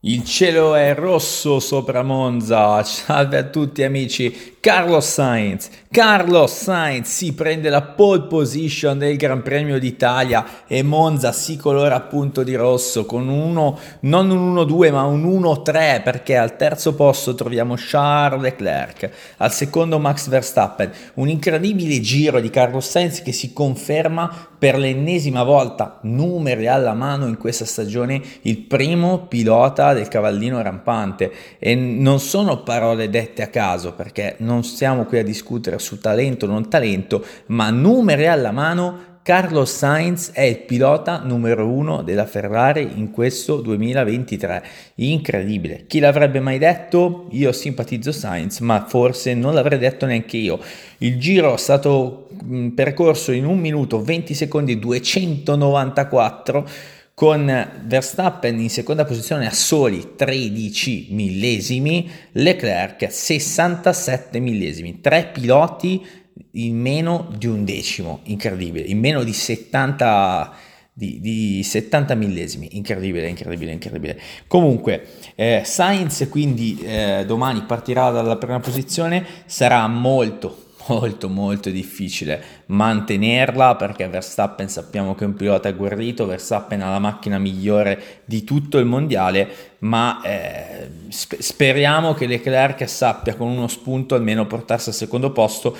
Il 0.00 0.24
cielo 0.24 0.74
è 0.74 0.94
rosso 0.94 1.58
sopra 1.58 2.02
Monza. 2.02 2.82
Salve 2.84 3.38
a 3.38 3.44
tutti 3.44 3.82
amici. 3.82 4.54
Carlos 4.60 5.06
Sainz. 5.06 5.70
Carlos 5.90 6.52
Sainz 6.52 7.08
si 7.08 7.32
prende 7.34 7.70
la 7.70 7.82
pole 7.82 8.22
position 8.22 8.98
del 8.98 9.16
Gran 9.16 9.40
Premio 9.40 9.78
d'Italia 9.78 10.44
e 10.66 10.82
Monza 10.82 11.32
si 11.32 11.56
colora 11.56 11.94
appunto 11.94 12.42
di 12.42 12.54
rosso 12.56 13.06
con 13.06 13.28
uno, 13.28 13.78
non 14.00 14.28
un 14.28 14.54
1-2 14.56 14.90
ma 14.90 15.04
un 15.04 15.24
1-3 15.24 16.02
perché 16.02 16.36
al 16.36 16.56
terzo 16.56 16.94
posto 16.94 17.34
troviamo 17.34 17.76
Charles 17.78 18.42
Leclerc, 18.42 19.10
al 19.38 19.52
secondo 19.52 20.00
Max 20.00 20.28
Verstappen. 20.28 20.90
Un 21.14 21.28
incredibile 21.28 22.00
giro 22.00 22.40
di 22.40 22.50
Carlos 22.50 22.88
Sainz 22.88 23.22
che 23.22 23.32
si 23.32 23.52
conferma 23.52 24.48
per 24.58 24.76
l'ennesima 24.76 25.44
volta, 25.44 26.00
numeri 26.02 26.66
alla 26.66 26.94
mano 26.94 27.26
in 27.26 27.38
questa 27.38 27.64
stagione, 27.64 28.20
il 28.42 28.58
primo 28.58 29.26
pilota 29.28 29.85
del 29.92 30.08
cavallino 30.08 30.62
rampante 30.62 31.32
e 31.58 31.74
non 31.74 32.20
sono 32.20 32.62
parole 32.62 33.10
dette 33.10 33.42
a 33.42 33.48
caso 33.48 33.92
perché 33.94 34.36
non 34.38 34.64
stiamo 34.64 35.04
qui 35.04 35.18
a 35.18 35.24
discutere 35.24 35.78
su 35.78 35.98
talento 35.98 36.46
o 36.46 36.48
non 36.48 36.68
talento, 36.68 37.24
ma 37.46 37.70
numeri 37.70 38.26
alla 38.26 38.52
mano 38.52 39.14
Carlos 39.26 39.74
Sainz 39.74 40.30
è 40.30 40.42
il 40.42 40.58
pilota 40.58 41.20
numero 41.24 41.66
uno 41.68 42.02
della 42.02 42.26
Ferrari 42.26 42.92
in 42.94 43.10
questo 43.10 43.56
2023. 43.56 44.62
Incredibile. 44.94 45.82
Chi 45.88 45.98
l'avrebbe 45.98 46.38
mai 46.38 46.58
detto? 46.58 47.26
Io 47.32 47.50
simpatizzo 47.50 48.12
Sainz, 48.12 48.60
ma 48.60 48.86
forse 48.86 49.34
non 49.34 49.52
l'avrei 49.52 49.80
detto 49.80 50.06
neanche 50.06 50.36
io. 50.36 50.60
Il 50.98 51.18
giro 51.18 51.54
è 51.54 51.58
stato 51.58 52.28
percorso 52.72 53.32
in 53.32 53.46
1 53.46 53.56
minuto 53.56 54.00
20 54.00 54.32
secondi 54.32 54.78
294 54.78 56.68
con 57.16 57.70
Verstappen 57.86 58.60
in 58.60 58.68
seconda 58.68 59.06
posizione 59.06 59.46
a 59.46 59.50
soli 59.50 60.16
13 60.16 61.06
millesimi, 61.12 62.10
Leclerc 62.32 63.10
67 63.10 64.38
millesimi, 64.38 65.00
tre 65.00 65.30
piloti 65.32 66.06
in 66.50 66.78
meno 66.78 67.32
di 67.34 67.46
un 67.46 67.64
decimo, 67.64 68.20
incredibile, 68.24 68.84
in 68.84 68.98
meno 68.98 69.24
di 69.24 69.32
70, 69.32 70.52
di, 70.92 71.18
di 71.22 71.62
70 71.62 72.14
millesimi, 72.16 72.76
incredibile, 72.76 73.28
incredibile, 73.28 73.72
incredibile. 73.72 74.20
Comunque, 74.46 75.06
eh, 75.36 75.62
Sainz 75.64 76.26
quindi 76.28 76.78
eh, 76.82 77.24
domani 77.26 77.62
partirà 77.62 78.10
dalla 78.10 78.36
prima 78.36 78.60
posizione, 78.60 79.24
sarà 79.46 79.86
molto 79.86 80.65
molto 80.88 81.28
molto 81.28 81.70
difficile 81.70 82.42
mantenerla 82.66 83.76
perché 83.76 84.08
Verstappen 84.08 84.68
sappiamo 84.68 85.14
che 85.14 85.24
è 85.24 85.26
un 85.26 85.34
pilota 85.34 85.68
agguerrito, 85.68 86.26
Verstappen 86.26 86.82
ha 86.82 86.90
la 86.90 86.98
macchina 86.98 87.38
migliore 87.38 88.22
di 88.24 88.44
tutto 88.44 88.78
il 88.78 88.86
mondiale, 88.86 89.76
ma 89.80 90.20
eh, 90.22 90.88
sp- 91.08 91.38
speriamo 91.38 92.14
che 92.14 92.26
Leclerc 92.26 92.88
sappia 92.88 93.34
con 93.34 93.48
uno 93.48 93.68
spunto 93.68 94.14
almeno 94.14 94.46
portarsi 94.46 94.90
al 94.90 94.94
secondo 94.94 95.32
posto 95.32 95.76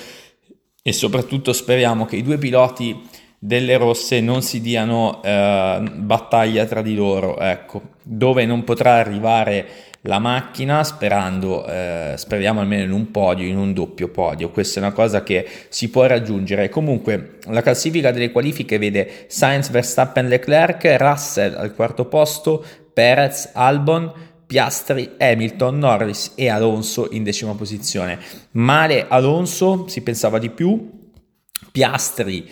e 0.82 0.92
soprattutto 0.92 1.52
speriamo 1.52 2.04
che 2.04 2.16
i 2.16 2.22
due 2.22 2.38
piloti 2.38 3.24
delle 3.38 3.76
rosse 3.76 4.20
non 4.20 4.42
si 4.42 4.60
diano 4.60 5.22
eh, 5.22 5.80
battaglia 5.94 6.64
tra 6.64 6.82
di 6.82 6.94
loro, 6.94 7.38
ecco, 7.38 7.82
dove 8.02 8.46
non 8.46 8.64
potrà 8.64 8.94
arrivare 8.94 9.66
la 10.06 10.18
macchina 10.18 10.84
sperando, 10.84 11.66
eh, 11.66 12.14
speriamo 12.16 12.60
almeno 12.60 12.84
in 12.84 12.92
un 12.92 13.10
podio, 13.10 13.46
in 13.46 13.56
un 13.56 13.72
doppio 13.72 14.08
podio. 14.08 14.50
Questa 14.50 14.80
è 14.80 14.82
una 14.82 14.92
cosa 14.92 15.22
che 15.22 15.46
si 15.68 15.90
può 15.90 16.06
raggiungere. 16.06 16.68
Comunque 16.68 17.38
la 17.46 17.62
classifica 17.62 18.10
delle 18.10 18.30
qualifiche 18.30 18.78
vede 18.78 19.26
Sainz, 19.26 19.70
Verstappen, 19.70 20.28
Leclerc, 20.28 20.96
Russell 20.98 21.54
al 21.54 21.74
quarto 21.74 22.06
posto, 22.06 22.64
Perez, 22.92 23.50
Albon, 23.52 24.12
Piastri, 24.46 25.14
Hamilton, 25.18 25.78
Norris 25.78 26.32
e 26.36 26.48
Alonso 26.48 27.08
in 27.10 27.24
decima 27.24 27.54
posizione. 27.54 28.18
Male 28.52 29.06
Alonso, 29.08 29.88
si 29.88 30.02
pensava 30.02 30.38
di 30.38 30.50
più. 30.50 30.94
Piastri 31.72 32.48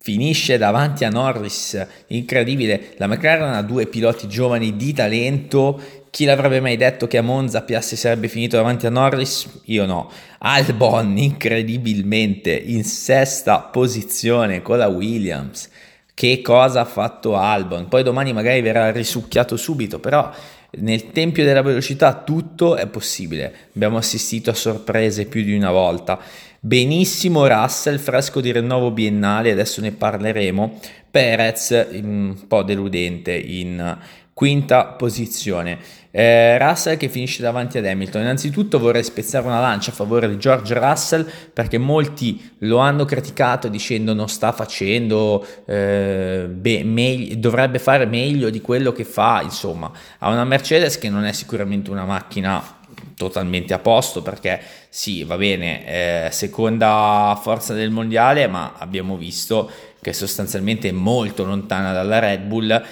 finisce 0.00 0.58
davanti 0.58 1.04
a 1.04 1.10
Norris, 1.10 1.86
incredibile. 2.08 2.94
La 2.96 3.06
McLaren 3.06 3.54
ha 3.54 3.62
due 3.62 3.86
piloti 3.86 4.28
giovani 4.28 4.76
di 4.76 4.92
talento 4.92 5.80
chi 6.10 6.24
l'avrebbe 6.24 6.60
mai 6.60 6.76
detto 6.76 7.06
che 7.06 7.18
a 7.18 7.22
Monza 7.22 7.62
Piastri 7.62 7.96
sarebbe 7.96 8.28
finito 8.28 8.56
davanti 8.56 8.86
a 8.86 8.90
Norris? 8.90 9.60
Io 9.66 9.84
no. 9.86 10.10
Albon 10.38 11.16
incredibilmente 11.18 12.50
in 12.50 12.84
sesta 12.84 13.60
posizione 13.60 14.62
con 14.62 14.78
la 14.78 14.88
Williams. 14.88 15.68
Che 16.14 16.40
cosa 16.40 16.80
ha 16.80 16.84
fatto 16.84 17.36
Albon? 17.36 17.88
Poi 17.88 18.02
domani 18.02 18.32
magari 18.32 18.60
verrà 18.62 18.90
risucchiato 18.90 19.56
subito, 19.56 20.00
però 20.00 20.32
nel 20.70 21.12
tempio 21.12 21.44
della 21.44 21.62
velocità 21.62 22.14
tutto 22.14 22.76
è 22.76 22.86
possibile. 22.88 23.54
Abbiamo 23.74 23.98
assistito 23.98 24.50
a 24.50 24.54
sorprese 24.54 25.26
più 25.26 25.42
di 25.42 25.54
una 25.54 25.70
volta. 25.70 26.18
Benissimo 26.60 27.46
Russell, 27.46 27.98
fresco 27.98 28.40
di 28.40 28.50
rinnovo 28.50 28.90
biennale, 28.90 29.52
adesso 29.52 29.80
ne 29.80 29.92
parleremo. 29.92 30.80
Perez, 31.08 31.86
un 31.92 32.34
po' 32.48 32.64
deludente 32.64 33.32
in 33.32 33.96
quinta 34.32 34.86
posizione. 34.86 35.78
Eh, 36.10 36.58
Russell 36.58 36.96
che 36.96 37.08
finisce 37.08 37.42
davanti 37.42 37.78
ad 37.78 37.86
Hamilton. 37.86 38.22
Innanzitutto 38.22 38.80
vorrei 38.80 39.04
spezzare 39.04 39.46
una 39.46 39.60
lancia 39.60 39.92
a 39.92 39.94
favore 39.94 40.28
di 40.28 40.36
George 40.36 40.74
Russell 40.74 41.30
perché 41.52 41.78
molti 41.78 42.50
lo 42.58 42.78
hanno 42.78 43.04
criticato 43.04 43.68
dicendo 43.68 44.12
non 44.12 44.28
sta 44.28 44.50
facendo, 44.50 45.46
eh, 45.64 46.48
beh, 46.50 46.82
meglio, 46.82 47.36
dovrebbe 47.36 47.78
fare 47.78 48.04
meglio 48.04 48.50
di 48.50 48.60
quello 48.60 48.90
che 48.90 49.04
fa. 49.04 49.42
Insomma, 49.42 49.92
ha 50.18 50.28
una 50.28 50.44
Mercedes 50.44 50.98
che 50.98 51.08
non 51.08 51.24
è 51.24 51.32
sicuramente 51.32 51.90
una 51.90 52.04
macchina 52.04 52.77
totalmente 53.18 53.74
a 53.74 53.78
posto 53.78 54.22
perché 54.22 54.58
sì, 54.88 55.24
va 55.24 55.36
bene, 55.36 56.26
eh, 56.26 56.30
seconda 56.30 57.38
forza 57.42 57.74
del 57.74 57.90
mondiale, 57.90 58.46
ma 58.46 58.76
abbiamo 58.78 59.18
visto 59.18 59.70
che 60.00 60.14
sostanzialmente 60.14 60.88
è 60.88 60.92
molto 60.92 61.44
lontana 61.44 61.92
dalla 61.92 62.18
Red 62.20 62.42
Bull 62.42 62.86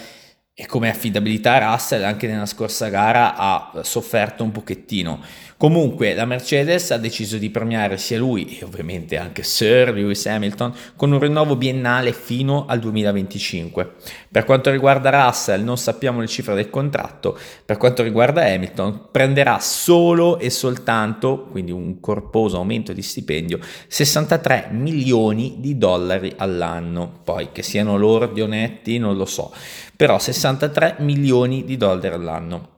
e 0.59 0.66
come 0.66 0.88
affidabilità 0.91 1.59
Russell 1.59 2.03
anche 2.03 2.26
nella 2.26 2.47
scorsa 2.47 2.88
gara 2.88 3.37
ha 3.37 3.81
sofferto 3.82 4.42
un 4.42 4.53
pochettino. 4.53 5.22
Comunque 5.59 6.12
la 6.12 6.27
Mercedes 6.27 6.91
ha 6.91 6.99
deciso 6.99 7.39
di 7.39 7.49
premiare 7.49 7.97
sia 7.97 8.19
lui 8.19 8.59
e 8.59 8.65
ovviamente 8.65 9.17
anche 9.17 9.43
Sir 9.43 9.91
Lewis 9.91 10.27
Hamilton 10.27 10.75
con 10.97 11.12
un 11.12 11.19
rinnovo 11.19 11.56
biennale 11.56 12.12
fino 12.12 12.67
al 12.67 12.78
2025. 12.78 13.93
Per 14.31 14.44
quanto 14.44 14.71
riguarda 14.71 15.09
Russell 15.09 15.65
non 15.65 15.78
sappiamo 15.78 16.21
le 16.21 16.27
cifre 16.27 16.55
del 16.55 16.69
contratto, 16.69 17.39
per 17.65 17.78
quanto 17.78 18.03
riguarda 18.03 18.44
Hamilton 18.44 19.09
prenderà 19.11 19.59
solo 19.59 20.39
e 20.39 20.50
soltanto, 20.50 21.47
quindi 21.50 21.73
un 21.73 22.00
corposo 22.00 22.59
aumento 22.59 22.93
di 22.93 23.00
stipendio, 23.00 23.59
63 23.87 24.69
milioni 24.73 25.56
di 25.59 25.78
dollari 25.78 26.34
all'anno. 26.37 27.21
Poi 27.25 27.49
che 27.53 27.62
siano 27.62 27.97
lordi 27.97 28.43
o 28.43 28.47
netti 28.47 28.99
non 28.99 29.17
lo 29.17 29.25
so 29.25 29.55
però 29.97 30.19
63 30.19 30.97
milioni 30.99 31.65
di 31.65 31.78
dollari 31.78 32.15
all'anno 32.15 32.75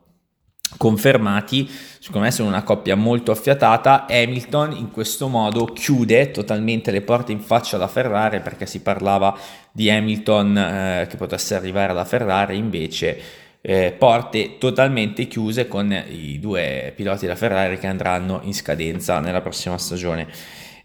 confermati, 0.77 1.69
secondo 1.99 2.27
me 2.27 2.33
sono 2.33 2.49
una 2.49 2.63
coppia 2.63 2.95
molto 2.95 3.31
affiatata, 3.31 4.07
Hamilton 4.09 4.77
in 4.77 4.91
questo 4.91 5.29
modo 5.29 5.65
chiude 5.65 6.31
totalmente 6.31 6.91
le 6.91 7.01
porte 7.01 7.33
in 7.33 7.41
faccia 7.41 7.77
alla 7.77 7.89
Ferrari 7.89 8.41
perché 8.41 8.67
si 8.67 8.81
parlava 8.81 9.37
di 9.73 9.91
Hamilton 9.91 10.57
eh, 10.59 11.07
che 11.09 11.17
potesse 11.17 11.55
arrivare 11.55 11.93
alla 11.93 12.05
Ferrari, 12.05 12.57
invece 12.57 13.21
eh, 13.61 13.95
porte 13.97 14.59
totalmente 14.59 15.27
chiuse 15.27 15.67
con 15.67 15.91
i 16.09 16.39
due 16.39 16.93
piloti 16.95 17.27
della 17.27 17.37
Ferrari 17.37 17.79
che 17.79 17.87
andranno 17.87 18.41
in 18.45 18.55
scadenza 18.55 19.21
nella 19.21 19.41
prossima 19.41 19.79
stagione. 19.79 20.27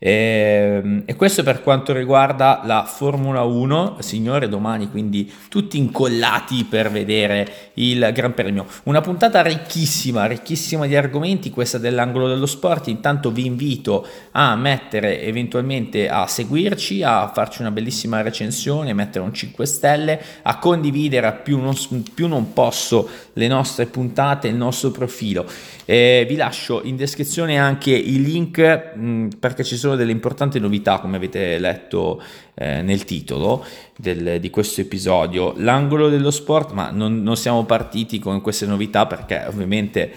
E, 0.06 0.82
ehm, 0.84 1.04
e, 1.06 1.16
questo 1.16 1.44
per 1.44 1.64
quanto 1.64 1.94
riguarda 1.94 2.60
la 2.66 2.84
Formula 2.84 3.44
1, 3.44 4.00
signore, 4.00 4.50
domani 4.50 4.92
quindi 4.92 5.32
tutti 5.48 5.78
incollati 5.78 6.66
per 6.66 6.92
vedere 6.92 7.72
il 7.76 8.12
Gran 8.14 8.34
Premio. 8.34 8.66
Una 8.84 9.00
puntata 9.00 9.42
ricchissima, 9.42 10.26
ricchissima 10.26 10.88
di 10.88 10.98
argomenti, 10.98 11.52
questa 11.52 11.78
dell'angolo 11.78 12.28
dello 12.28 12.48
sport. 12.48 12.88
Intanto 12.88 13.32
vi 13.32 13.46
invito 13.46 14.06
a 14.32 14.58
mettere 14.58 15.22
eventualmente 15.22 16.10
a 16.10 16.28
seguirci, 16.28 17.02
a 17.02 17.32
farci 17.34 17.62
una 17.62 17.72
bellissima 17.72 18.22
recensione, 18.22 18.92
mettere 18.92 19.24
un 19.24 19.34
5 19.34 19.66
stelle, 19.66 20.22
a 20.42 20.60
condividere 20.60 21.28
a 21.28 21.32
più 21.32 21.62
non, 21.62 21.76
più 22.14 22.28
non 22.28 22.52
posso 22.52 23.08
le 23.32 23.48
nostre 23.48 23.86
puntate, 23.86 24.50
il 24.50 24.56
nostro 24.56 24.92
profilo. 24.92 25.46
E 25.86 26.26
vi 26.28 26.36
lascio 26.36 26.82
in 26.84 26.98
descrizione 26.98 27.58
anche 27.58 27.92
i 27.92 28.22
link 28.22 28.96
mh, 28.96 29.28
perché 29.40 29.64
ci 29.64 29.78
sono 29.78 29.93
sono 29.94 29.96
delle 29.96 30.12
importanti 30.12 30.60
novità, 30.60 31.00
come 31.00 31.18
avete 31.18 31.58
letto 31.60 32.22
eh, 32.56 32.82
nel 32.82 33.06
titolo 33.06 33.66
del, 33.96 34.40
di 34.40 34.50
questo 34.50 34.82
episodio. 34.82 35.54
L'angolo 35.58 36.10
dello 36.10 36.32
sport, 36.32 36.72
ma 36.72 36.90
non, 36.90 37.22
non 37.22 37.38
siamo 37.38 37.64
partiti 37.66 38.20
con 38.20 38.42
queste 38.42 38.66
novità 38.66 39.06
perché 39.06 39.46
ovviamente 39.48 40.12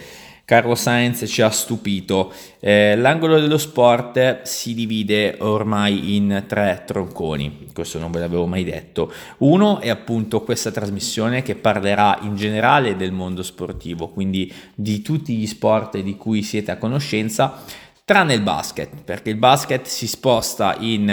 Carlo 0.44 0.76
Sainz 0.76 1.25
ci 1.26 1.43
ha 1.43 1.50
stupito. 1.50 2.32
Eh, 2.61 2.96
l'angolo 2.96 3.38
dello 3.40 3.58
sport 3.58 4.43
si 4.43 4.75
divide 4.75 5.37
ormai 5.40 6.14
in 6.17 6.44
tre 6.46 6.84
tronconi, 6.87 7.67
questo 7.75 7.99
non 7.99 8.12
ve 8.12 8.20
l'avevo 8.20 8.46
mai 8.46 8.64
detto. 8.64 9.12
Uno 9.38 9.81
è 9.81 9.88
appunto 9.88 10.43
questa 10.43 10.70
trasmissione 10.70 11.43
che 11.43 11.56
parlerà 11.56 12.20
in 12.22 12.37
generale 12.37 12.96
del 12.96 13.12
mondo 13.12 13.43
sportivo, 13.43 14.08
quindi 14.08 14.52
di 14.75 15.02
tutti 15.02 15.34
gli 15.34 15.46
sport 15.46 15.99
di 15.99 16.17
cui 16.17 16.43
siete 16.43 16.70
a 16.70 16.76
conoscenza, 16.76 17.64
tranne 18.06 18.35
il 18.35 18.41
basket, 18.41 19.03
perché 19.03 19.31
il 19.31 19.37
basket 19.37 19.85
si 19.87 20.06
sposta 20.06 20.76
in 20.79 21.08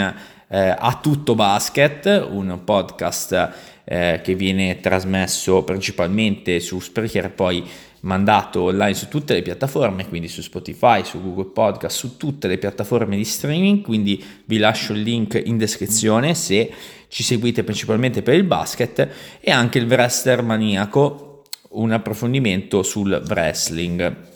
eh, 0.48 0.76
A 0.78 1.00
Tutto 1.02 1.34
Basket, 1.34 2.28
un 2.30 2.62
podcast 2.64 3.52
eh, 3.84 4.22
che 4.24 4.36
viene 4.36 4.80
trasmesso 4.80 5.64
principalmente 5.64 6.60
su 6.60 6.80
Spreaker, 6.80 7.32
poi 7.32 7.68
mandato 8.02 8.62
online 8.62 8.94
su 8.94 9.08
tutte 9.08 9.34
le 9.34 9.42
piattaforme, 9.42 10.08
quindi 10.08 10.28
su 10.28 10.44
Spotify, 10.44 11.04
su 11.04 11.20
Google 11.20 11.52
Podcast, 11.52 11.98
su 11.98 12.16
tutte 12.16 12.48
le 12.48 12.60
piattaforme 12.60 13.16
di 13.16 13.26
streaming, 13.26 13.82
quindi 13.82 14.24
vi 14.46 14.60
lascio 14.60 14.94
il 14.94 15.02
link 15.02 15.42
in 15.44 15.58
descrizione 15.58 16.36
se 16.36 16.72
ci 17.08 17.24
seguite 17.24 17.64
principalmente 17.64 18.22
per 18.22 18.36
il 18.36 18.44
basket 18.44 19.10
e 19.40 19.50
anche 19.50 19.80
il 19.80 19.88
wrestler 19.88 20.44
maniaco, 20.44 21.42
un 21.70 21.92
approfondimento 21.92 22.84
sul 22.84 23.20
wrestling. 23.28 24.32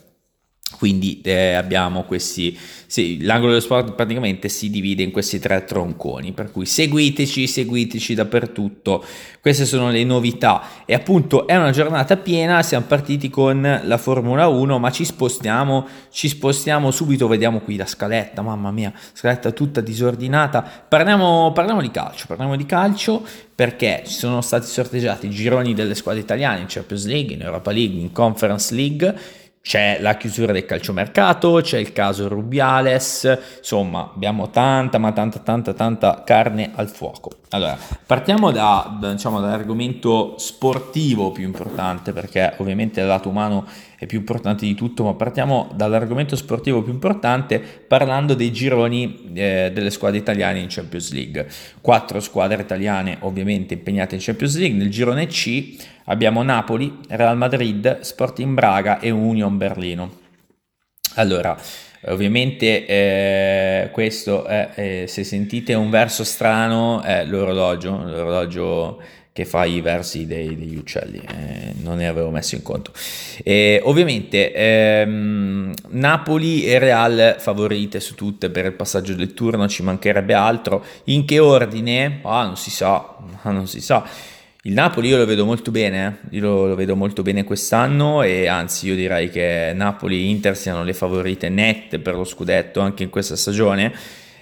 Quindi 0.77 1.21
eh, 1.21 1.53
abbiamo 1.53 2.03
questi, 2.03 2.55
sì, 2.85 3.23
l'angolo 3.23 3.49
dello 3.49 3.61
sport 3.61 3.93
praticamente 3.93 4.47
si 4.47 4.69
divide 4.69 5.01
in 5.01 5.09
questi 5.09 5.39
tre 5.39 5.63
tronconi, 5.63 6.33
per 6.33 6.51
cui 6.51 6.67
seguiteci, 6.67 7.47
seguiteci 7.47 8.13
dappertutto, 8.13 9.03
queste 9.41 9.65
sono 9.65 9.89
le 9.89 10.03
novità. 10.03 10.85
E 10.85 10.93
appunto 10.93 11.47
è 11.47 11.55
una 11.55 11.71
giornata 11.71 12.15
piena, 12.17 12.61
siamo 12.61 12.85
partiti 12.85 13.27
con 13.27 13.81
la 13.83 13.97
Formula 13.97 14.47
1 14.47 14.77
ma 14.77 14.91
ci 14.91 15.03
spostiamo, 15.03 15.87
ci 16.11 16.27
spostiamo 16.27 16.91
subito, 16.91 17.27
vediamo 17.27 17.59
qui 17.61 17.75
la 17.75 17.87
scaletta, 17.87 18.43
mamma 18.43 18.69
mia, 18.69 18.93
scaletta 19.13 19.49
tutta 19.51 19.81
disordinata, 19.81 20.61
parliamo, 20.61 21.51
parliamo 21.53 21.81
di 21.81 21.89
calcio, 21.89 22.25
parliamo 22.27 22.55
di 22.55 22.67
calcio 22.67 23.25
perché 23.55 24.03
ci 24.05 24.13
sono 24.13 24.41
stati 24.41 24.67
sorteggiati 24.67 25.25
i 25.25 25.31
gironi 25.31 25.73
delle 25.73 25.95
squadre 25.95 26.21
italiane 26.21 26.59
in 26.59 26.67
Champions 26.67 27.07
League, 27.07 27.33
in 27.33 27.41
Europa 27.41 27.71
League, 27.71 27.99
in 27.99 28.11
Conference 28.11 28.75
League 28.75 29.45
c'è 29.67 29.97
la 29.99 30.15
chiusura 30.15 30.53
del 30.53 30.63
calciomercato, 30.63 31.59
c'è 31.61 31.77
il 31.77 31.91
caso 31.91 32.29
Rubiales, 32.29 33.57
insomma 33.57 34.09
abbiamo 34.15 34.49
tanta 34.49 34.97
ma 34.97 35.11
tanta 35.11 35.39
tanta 35.39 35.73
tanta 35.73 36.23
carne 36.25 36.71
al 36.73 36.87
fuoco. 36.87 37.31
Allora, 37.49 37.77
partiamo 38.05 38.51
da, 38.51 38.97
diciamo, 39.11 39.41
dall'argomento 39.41 40.35
sportivo 40.37 41.33
più 41.33 41.43
importante 41.43 42.13
perché 42.13 42.53
ovviamente 42.59 43.01
il 43.01 43.07
lato 43.07 43.27
umano 43.27 43.65
è 43.97 44.05
più 44.05 44.19
importante 44.19 44.65
di 44.65 44.73
tutto, 44.73 45.03
ma 45.03 45.15
partiamo 45.15 45.69
dall'argomento 45.75 46.37
sportivo 46.37 46.81
più 46.81 46.93
importante 46.93 47.59
parlando 47.59 48.35
dei 48.35 48.53
gironi 48.53 49.31
eh, 49.33 49.71
delle 49.73 49.89
squadre 49.89 50.17
italiane 50.17 50.59
in 50.59 50.67
Champions 50.69 51.11
League. 51.11 51.45
Quattro 51.81 52.21
squadre 52.21 52.61
italiane 52.61 53.17
ovviamente 53.19 53.73
impegnate 53.73 54.15
in 54.15 54.21
Champions 54.21 54.57
League, 54.57 54.77
nel 54.77 54.89
girone 54.89 55.27
C 55.27 55.95
abbiamo 56.07 56.43
Napoli, 56.43 56.99
Real 57.09 57.37
Madrid, 57.37 58.01
Sporting 58.01 58.53
Braga 58.53 58.99
e 58.99 59.09
Union 59.09 59.57
Berlino. 59.57 60.25
Allora, 61.15 61.57
ovviamente 62.05 62.85
eh, 62.85 63.89
questo 63.91 64.45
è, 64.45 64.69
eh, 64.75 65.05
se 65.07 65.23
sentite 65.23 65.73
un 65.73 65.89
verso 65.89 66.23
strano 66.23 67.01
è 67.01 67.25
l'orologio, 67.25 68.03
l'orologio 68.03 69.01
che 69.33 69.45
fa 69.45 69.65
i 69.65 69.81
versi 69.81 70.25
dei, 70.25 70.55
degli 70.55 70.77
uccelli, 70.77 71.19
eh, 71.19 71.73
non 71.83 71.97
ne 71.97 72.07
avevo 72.07 72.31
messo 72.31 72.55
in 72.55 72.63
conto. 72.63 72.91
E, 73.43 73.79
ovviamente 73.83 74.51
ehm, 74.51 75.73
Napoli 75.89 76.65
e 76.65 76.79
Real 76.79 77.35
favorite 77.37 77.99
su 77.99 78.15
tutte 78.15 78.49
per 78.49 78.65
il 78.65 78.73
passaggio 78.73 79.13
del 79.13 79.35
turno, 79.35 79.67
ci 79.67 79.83
mancherebbe 79.83 80.33
altro. 80.33 80.83
In 81.05 81.25
che 81.25 81.37
ordine? 81.37 82.19
Ah, 82.23 82.45
non 82.45 82.57
si 82.57 82.71
sa, 82.71 83.15
non 83.43 83.67
si 83.67 83.79
sa. 83.79 84.35
Il 84.67 84.73
Napoli 84.73 85.07
io 85.07 85.15
lo 85.15 85.25
vedo 85.25 85.45
molto 85.45 85.71
bene, 85.71 86.19
io 86.31 86.41
lo, 86.41 86.67
lo, 86.67 86.75
vedo 86.75 86.93
molto 86.93 87.21
bene 87.21 87.45
quest'anno 87.45 88.21
e 88.21 88.47
anzi 88.47 88.87
io 88.87 88.95
direi 88.95 89.29
che 89.29 89.71
Napoli 89.73 90.17
e 90.17 90.27
Inter 90.27 90.57
siano 90.57 90.83
le 90.83 90.93
favorite 90.93 91.47
nette 91.47 91.99
per 91.99 92.15
lo 92.15 92.25
scudetto 92.25 92.81
anche 92.81 93.03
in 93.03 93.09
questa 93.09 93.37
stagione. 93.37 93.93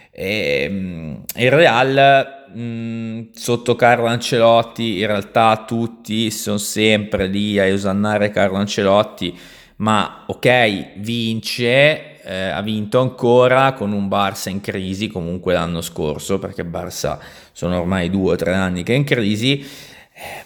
E, 0.09 0.63
ehm, 0.67 1.23
il 1.35 1.51
Real 1.51 2.47
mh, 2.51 3.27
sotto 3.33 3.75
Carlo 3.75 4.07
Ancelotti 4.07 4.97
in 4.97 5.05
realtà 5.05 5.63
tutti 5.67 6.31
sono 6.31 6.57
sempre 6.57 7.27
lì 7.27 7.59
a 7.59 7.71
usannare 7.71 8.31
Carlo 8.31 8.57
Ancelotti, 8.57 9.37
ma 9.75 10.23
ok, 10.25 10.93
vince, 11.01 12.19
eh, 12.23 12.49
ha 12.49 12.61
vinto 12.63 12.99
ancora 12.99 13.73
con 13.73 13.91
un 13.91 14.07
Barça 14.07 14.49
in 14.49 14.59
crisi 14.59 15.07
comunque 15.07 15.53
l'anno 15.53 15.81
scorso, 15.81 16.39
perché 16.39 16.63
Barça 16.63 17.19
sono 17.51 17.77
ormai 17.77 18.09
due 18.09 18.33
o 18.33 18.35
tre 18.35 18.55
anni 18.55 18.81
che 18.81 18.93
è 18.93 18.97
in 18.97 19.03
crisi, 19.03 19.59
eh, 19.59 19.94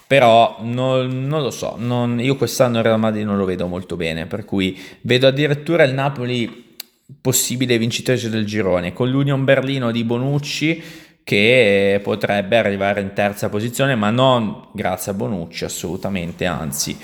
però 0.08 0.58
non, 0.62 1.28
non, 1.28 1.44
lo 1.44 1.52
so, 1.52 1.76
non, 1.78 2.20
io 2.20 2.36
quest'anno 2.36 2.78
il 2.78 2.84
Real 2.84 3.00
Madrid 3.00 3.26
non 3.26 3.38
lo 3.38 3.46
vedo 3.46 3.68
molto 3.68 3.96
bene, 3.96 4.26
per 4.26 4.44
cui 4.44 4.78
vedo 5.02 5.28
addirittura 5.28 5.84
il 5.84 5.94
Napoli 5.94 6.76
possibile 7.22 7.78
vincitrice 7.78 8.30
del 8.30 8.46
girone, 8.46 8.94
con 8.94 9.10
l'Union 9.10 9.44
Berlino 9.44 9.92
di 9.92 10.04
Bonucci 10.04 10.82
che 11.24 12.00
potrebbe 12.02 12.58
arrivare 12.58 13.02
in 13.02 13.14
terza 13.14 13.50
posizione, 13.50 13.94
ma 13.94 14.10
non 14.10 14.70
grazie 14.74 15.12
a 15.12 15.16
Bonucci, 15.16 15.64
assolutamente, 15.64 16.46
anzi 16.46 16.98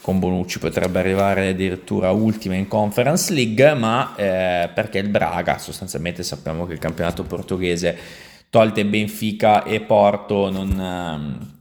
con 0.00 0.18
Bonucci 0.18 0.58
potrebbe 0.58 0.98
arrivare 0.98 1.48
addirittura 1.48 2.10
ultima 2.10 2.54
in 2.54 2.66
Conference 2.66 3.30
League, 3.34 3.74
ma 3.74 4.14
eh, 4.16 4.70
perché 4.74 4.96
il 4.96 5.10
Braga, 5.10 5.58
sostanzialmente 5.58 6.22
sappiamo 6.22 6.66
che 6.66 6.72
il 6.72 6.78
campionato 6.78 7.22
portoghese, 7.24 7.96
tolte 8.48 8.86
Benfica 8.86 9.64
e 9.64 9.80
Porto, 9.80 10.50
non... 10.50 11.50
Eh, 11.50 11.58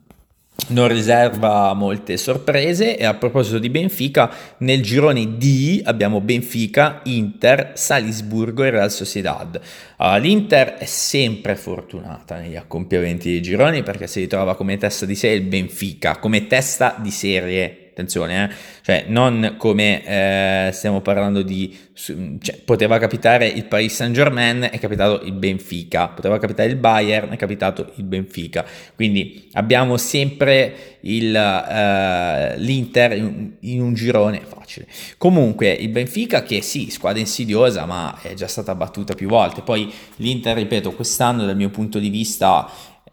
non 0.68 0.88
riserva 0.88 1.74
molte 1.74 2.18
sorprese 2.18 2.98
e 2.98 3.06
a 3.06 3.14
proposito 3.14 3.60
di 3.60 3.70
Benfica, 3.70 4.32
nel 4.58 4.82
girone 4.82 5.38
D 5.38 5.82
abbiamo 5.84 6.22
Benfica, 6.22 7.02
Inter, 7.04 7.72
Salisburgo 7.76 8.64
e 8.64 8.70
Real 8.70 8.92
Sociedad. 8.92 9.60
Allora, 9.98 10.18
L'Inter 10.18 10.76
è 10.76 10.86
sempre 10.86 11.56
fortunata 11.56 12.38
negli 12.38 12.56
accompiamenti 12.56 13.30
dei 13.30 13.42
gironi 13.42 13.84
perché 13.84 14.08
si 14.08 14.22
ritrova 14.22 14.56
come 14.56 14.78
testa 14.78 15.06
di 15.06 15.16
serie 15.16 15.38
il 15.38 15.44
Benfica, 15.44 16.18
come 16.18 16.48
testa 16.48 16.96
di 17.00 17.12
serie 17.12 17.89
attenzione, 18.00 18.46
eh? 18.46 18.56
cioè 18.82 19.06
non 19.08 19.56
come 19.58 20.06
eh, 20.06 20.72
stiamo 20.72 21.02
parlando 21.02 21.42
di, 21.42 21.78
cioè, 21.94 22.56
poteva 22.64 22.98
capitare 22.98 23.48
il 23.48 23.66
Paris 23.66 23.94
Saint 23.94 24.14
Germain, 24.14 24.68
è 24.72 24.80
capitato 24.80 25.22
il 25.26 25.34
Benfica, 25.34 26.08
poteva 26.08 26.40
capitare 26.40 26.70
il 26.70 26.78
Bayern, 26.78 27.32
è 27.32 27.36
capitato 27.36 27.92
il 27.96 28.04
Benfica, 28.04 28.66
quindi 28.96 29.50
abbiamo 29.54 29.98
sempre 29.98 30.98
il, 31.02 31.34
uh, 31.34 32.60
l'Inter 32.60 33.14
in, 33.14 33.52
in, 33.60 33.82
un 33.82 33.94
girone 33.94 34.42
facile. 34.46 34.88
Comunque 35.18 35.72
il 35.72 35.90
Benfica 35.90 36.44
che 36.44 36.62
sì, 36.62 36.90
squadra 36.90 37.20
insidiosa, 37.20 37.86
ma 37.86 38.20
è 38.22 38.34
già 38.34 38.48
stata 38.48 38.76
battuta 38.76 39.14
più 39.14 39.28
volte, 39.28 39.62
poi 39.62 39.92
l'Inter, 40.18 40.56
ripeto, 40.56 40.94
quest'anno 40.94 41.46
dal 41.46 41.56
mio 41.56 41.70
punto 41.70 42.00
di 42.00 42.10
vista 42.10 42.70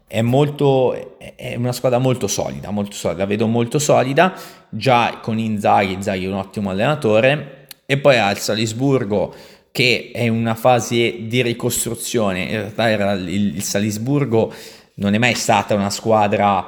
è, 0.07 0.21
molto, 0.21 1.17
è 1.35 1.55
una 1.55 1.73
squadra 1.73 1.99
molto 1.99 2.27
solida, 2.27 2.71
molto 2.71 2.95
solida, 2.95 3.21
la 3.21 3.27
vedo 3.27 3.45
molto 3.47 3.77
solida, 3.77 4.33
già 4.69 5.19
con 5.21 5.37
Inzaghi, 5.37 5.93
Inzaghi 5.93 6.25
è 6.25 6.27
un 6.27 6.35
ottimo 6.35 6.69
allenatore, 6.69 7.67
e 7.85 7.97
poi 7.97 8.17
al 8.17 8.37
Salisburgo 8.37 9.33
che 9.71 10.11
è 10.13 10.21
in 10.21 10.31
una 10.31 10.55
fase 10.55 11.27
di 11.27 11.41
ricostruzione, 11.41 12.43
in 12.43 12.49
realtà 12.49 12.89
il, 12.89 13.55
il 13.55 13.61
Salisburgo 13.61 14.51
non 14.95 15.13
è 15.13 15.17
mai 15.17 15.35
stata 15.35 15.75
una 15.75 15.91
squadra 15.91 16.65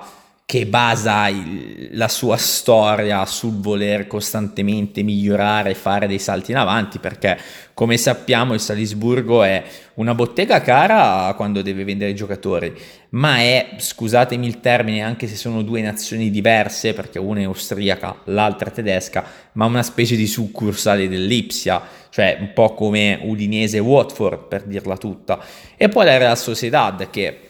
che 0.50 0.66
basa 0.66 1.28
il, 1.28 1.90
la 1.92 2.08
sua 2.08 2.36
storia 2.36 3.24
sul 3.28 3.60
voler 3.60 4.08
costantemente 4.08 5.04
migliorare 5.04 5.70
e 5.70 5.76
fare 5.76 6.08
dei 6.08 6.18
salti 6.18 6.50
in 6.50 6.58
avanti, 6.58 6.98
perché 6.98 7.38
come 7.76 7.98
sappiamo 7.98 8.56
il 8.56 8.60
Salisburgo 8.60 9.44
è 9.44 9.64
una 9.96 10.16
bottega 10.16 10.60
cara 10.62 11.32
quando 11.36 11.62
deve 11.62 11.84
vendere 11.84 12.10
i 12.10 12.16
giocatori, 12.16 12.76
ma 13.10 13.38
è, 13.38 13.76
scusatemi 13.78 14.48
il 14.48 14.60
termine, 14.60 15.04
anche 15.04 15.28
se 15.28 15.36
sono 15.36 15.62
due 15.62 15.84
nazioni 15.84 16.32
diverse, 16.32 16.94
perché 16.94 17.20
una 17.20 17.42
è 17.42 17.44
austriaca, 17.44 18.22
l'altra 18.24 18.70
è 18.70 18.74
tedesca, 18.74 19.24
ma 19.52 19.66
una 19.66 19.84
specie 19.84 20.16
di 20.16 20.26
succursale 20.26 21.08
dell'Ipsia, 21.08 21.80
cioè 22.10 22.38
un 22.40 22.54
po' 22.56 22.74
come 22.74 23.20
Udinese 23.22 23.78
Watford, 23.78 24.48
per 24.48 24.64
dirla 24.64 24.98
tutta. 24.98 25.40
E 25.78 25.90
poi 25.90 26.06
la 26.06 26.18
Real 26.18 26.38
Sociedad 26.40 27.08
che 27.12 27.49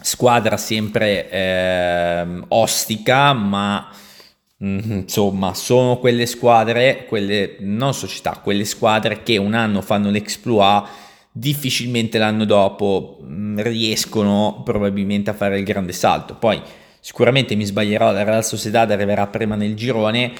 squadra 0.00 0.56
sempre 0.56 1.30
eh, 1.30 2.26
ostica, 2.48 3.32
ma 3.32 3.88
mm, 4.62 4.90
insomma 4.90 5.54
sono 5.54 5.98
quelle 5.98 6.26
squadre, 6.26 7.06
quelle 7.06 7.56
non 7.60 7.94
società, 7.94 8.40
quelle 8.42 8.64
squadre 8.64 9.22
che 9.22 9.36
un 9.36 9.54
anno 9.54 9.80
fanno 9.80 10.10
l'exploit, 10.10 10.86
difficilmente 11.32 12.18
l'anno 12.18 12.44
dopo 12.44 13.18
mm, 13.22 13.60
riescono 13.60 14.62
probabilmente 14.64 15.30
a 15.30 15.34
fare 15.34 15.58
il 15.58 15.64
grande 15.64 15.92
salto. 15.92 16.34
Poi 16.34 16.60
sicuramente 17.00 17.54
mi 17.54 17.64
sbaglierò, 17.64 18.12
la 18.12 18.24
Real 18.24 18.44
Sociedad 18.44 18.90
arriverà 18.90 19.26
prima 19.26 19.54
nel 19.54 19.74
girone 19.74 20.32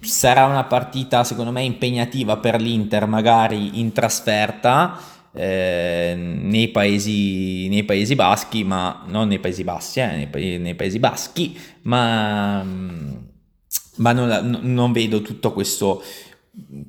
sarà 0.00 0.46
una 0.46 0.64
partita 0.64 1.24
secondo 1.24 1.50
me 1.50 1.62
impegnativa 1.62 2.36
per 2.38 2.60
l'Inter, 2.60 3.06
magari 3.06 3.80
in 3.80 3.92
trasferta. 3.92 4.98
Eh, 5.36 6.14
nei, 6.16 6.68
paesi, 6.68 7.68
nei 7.68 7.82
paesi 7.82 8.14
baschi, 8.14 8.62
ma 8.62 9.04
non 9.08 9.28
nei 9.28 9.40
paesi 9.40 9.64
bassi, 9.64 9.98
eh, 10.00 10.28
nei, 10.30 10.58
nei, 10.58 10.74
paesi 10.76 11.00
baschi, 11.00 11.58
ma, 11.82 12.62
ma 13.96 14.12
non, 14.12 14.60
non, 14.62 14.92
vedo 14.92 15.22
tutto 15.22 15.52
questo, 15.52 16.02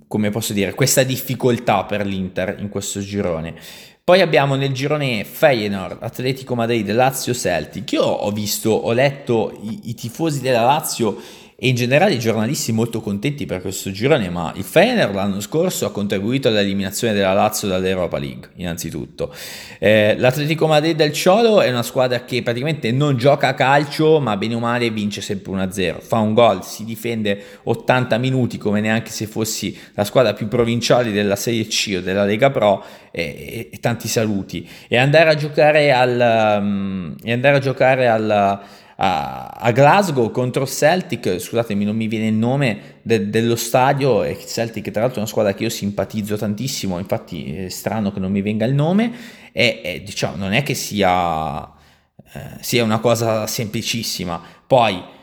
come 0.07 0.29
posso 0.29 0.53
dire, 0.53 0.75
questa 0.75 1.01
difficoltà 1.01 1.85
per 1.85 2.05
l'Inter 2.05 2.57
in 2.59 2.69
questo 2.69 2.99
girone. 2.99 3.55
Poi 4.03 4.21
abbiamo 4.21 4.53
nel 4.53 4.71
girone 4.71 5.23
Feyenoord, 5.23 5.97
Atletico 6.03 6.53
Madrid, 6.53 6.91
Lazio 6.91 7.33
Celtic. 7.33 7.93
Io 7.93 8.03
ho 8.03 8.29
visto, 8.29 8.69
ho 8.69 8.91
letto 8.91 9.59
i, 9.63 9.89
i 9.89 9.95
tifosi 9.95 10.41
della 10.41 10.61
Lazio 10.61 11.19
e 11.57 11.69
in 11.69 11.75
generale 11.75 12.15
i 12.15 12.19
giornalisti 12.19 12.73
molto 12.73 12.99
contenti 12.99 13.45
per 13.45 13.61
questo 13.61 13.89
girone, 13.89 14.29
ma 14.29 14.51
il 14.57 14.63
Fener 14.63 15.13
l'anno 15.13 15.39
scorso 15.39 15.85
ha 15.85 15.91
contribuito 15.91 16.49
all'eliminazione 16.49 17.13
della 17.13 17.31
Lazio 17.31 17.69
dall'Europa 17.69 18.17
League, 18.17 18.49
innanzitutto. 18.55 19.33
Eh, 19.79 20.15
L'Atletico 20.17 20.67
Madrid 20.67 20.97
del 20.97 21.13
Ciolo 21.13 21.61
è 21.61 21.69
una 21.69 21.81
squadra 21.83 22.25
che 22.25 22.43
praticamente 22.43 22.91
non 22.91 23.15
gioca 23.15 23.47
a 23.47 23.53
calcio, 23.53 24.19
ma 24.19 24.35
bene 24.35 24.55
o 24.55 24.59
male 24.59 24.89
vince 24.89 25.21
sempre 25.21 25.53
1-0, 25.53 26.01
fa 26.01 26.17
un 26.17 26.33
gol, 26.33 26.61
si 26.65 26.83
difende 26.83 27.41
80 27.63 28.17
minuti 28.17 28.57
come 28.57 28.81
neanche 28.81 29.11
se 29.11 29.25
fossi 29.25 29.77
la 29.93 30.03
squadra 30.03 30.33
più 30.33 30.49
provinciale 30.49 31.13
della 31.13 31.37
Serie 31.37 31.65
C 31.67 31.95
o 31.97 32.01
della 32.01 32.25
Lega 32.25 32.49
Pro 32.49 32.83
e, 33.11 33.21
e, 33.21 33.69
e 33.71 33.79
tanti 33.79 34.09
saluti. 34.09 34.67
E 34.89 34.97
andare 34.97 35.29
a 35.29 35.35
giocare 35.35 35.93
al... 35.93 36.57
Um, 36.61 37.15
e 37.23 37.31
andare 37.31 37.55
a 37.55 37.59
giocare 37.59 38.09
al 38.09 38.83
a, 38.97 39.71
Glasgow 39.73 40.31
contro 40.31 40.65
Celtic, 40.65 41.39
scusatemi 41.39 41.83
non 41.83 41.95
mi 41.95 42.07
viene 42.07 42.27
il 42.27 42.33
nome 42.33 42.99
de, 43.01 43.29
dello 43.29 43.55
stadio, 43.55 44.23
e 44.23 44.37
Celtic 44.45 44.89
tra 44.91 45.01
l'altro 45.01 45.17
è 45.17 45.21
una 45.21 45.29
squadra 45.29 45.53
che 45.53 45.63
io 45.63 45.69
simpatizzo 45.69 46.37
tantissimo, 46.37 46.97
infatti 46.97 47.53
è 47.53 47.69
strano 47.69 48.13
che 48.13 48.19
non 48.19 48.31
mi 48.31 48.41
venga 48.41 48.65
il 48.65 48.73
nome, 48.73 49.11
e, 49.51 49.81
e 49.83 50.03
diciamo 50.03 50.37
non 50.37 50.53
è 50.53 50.63
che 50.63 50.75
sia, 50.75 51.63
eh, 51.65 52.39
sia 52.61 52.83
una 52.83 52.99
cosa 52.99 53.47
semplicissima, 53.47 54.41
poi 54.65 55.13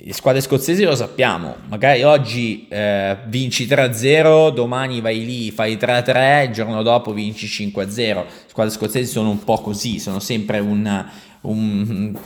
le 0.00 0.12
squadre 0.12 0.42
scozzesi 0.42 0.84
lo 0.84 0.94
sappiamo, 0.94 1.56
magari 1.68 2.02
oggi 2.02 2.68
eh, 2.68 3.16
vinci 3.26 3.66
3-0, 3.66 4.52
domani 4.52 5.00
vai 5.00 5.24
lì, 5.24 5.50
fai 5.50 5.76
3-3, 5.76 6.44
il 6.44 6.52
giorno 6.52 6.82
dopo 6.82 7.12
vinci 7.12 7.46
5-0. 7.46 7.96
Le 7.96 8.26
squadre 8.46 8.72
scozzesi 8.72 9.10
sono 9.10 9.30
un 9.30 9.42
po' 9.42 9.60
così, 9.60 9.98
sono 9.98 10.20
sempre 10.20 10.58
un, 10.58 11.06
un, 11.42 12.16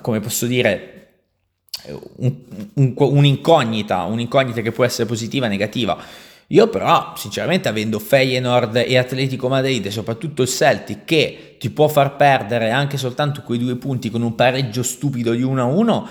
come 0.00 0.20
posso 0.20 0.46
dire, 0.46 0.98
un, 2.16 2.34
un, 2.74 2.94
un'incognita, 2.96 4.04
un'incognita 4.04 4.60
che 4.60 4.72
può 4.72 4.84
essere 4.84 5.06
positiva 5.06 5.46
o 5.46 5.48
negativa. 5.48 5.98
Io 6.48 6.68
però, 6.68 7.14
sinceramente, 7.16 7.68
avendo 7.68 7.98
Feyenoord 7.98 8.76
e 8.76 8.98
Atletico 8.98 9.48
Madrid, 9.48 9.86
e 9.86 9.90
soprattutto 9.90 10.42
il 10.42 10.48
Celtic, 10.48 11.04
che 11.04 11.56
ti 11.58 11.70
può 11.70 11.88
far 11.88 12.16
perdere 12.16 12.70
anche 12.70 12.98
soltanto 12.98 13.42
quei 13.42 13.58
due 13.58 13.76
punti 13.76 14.10
con 14.10 14.20
un 14.20 14.34
pareggio 14.34 14.82
stupido 14.82 15.32
di 15.32 15.42
1-1, 15.42 16.08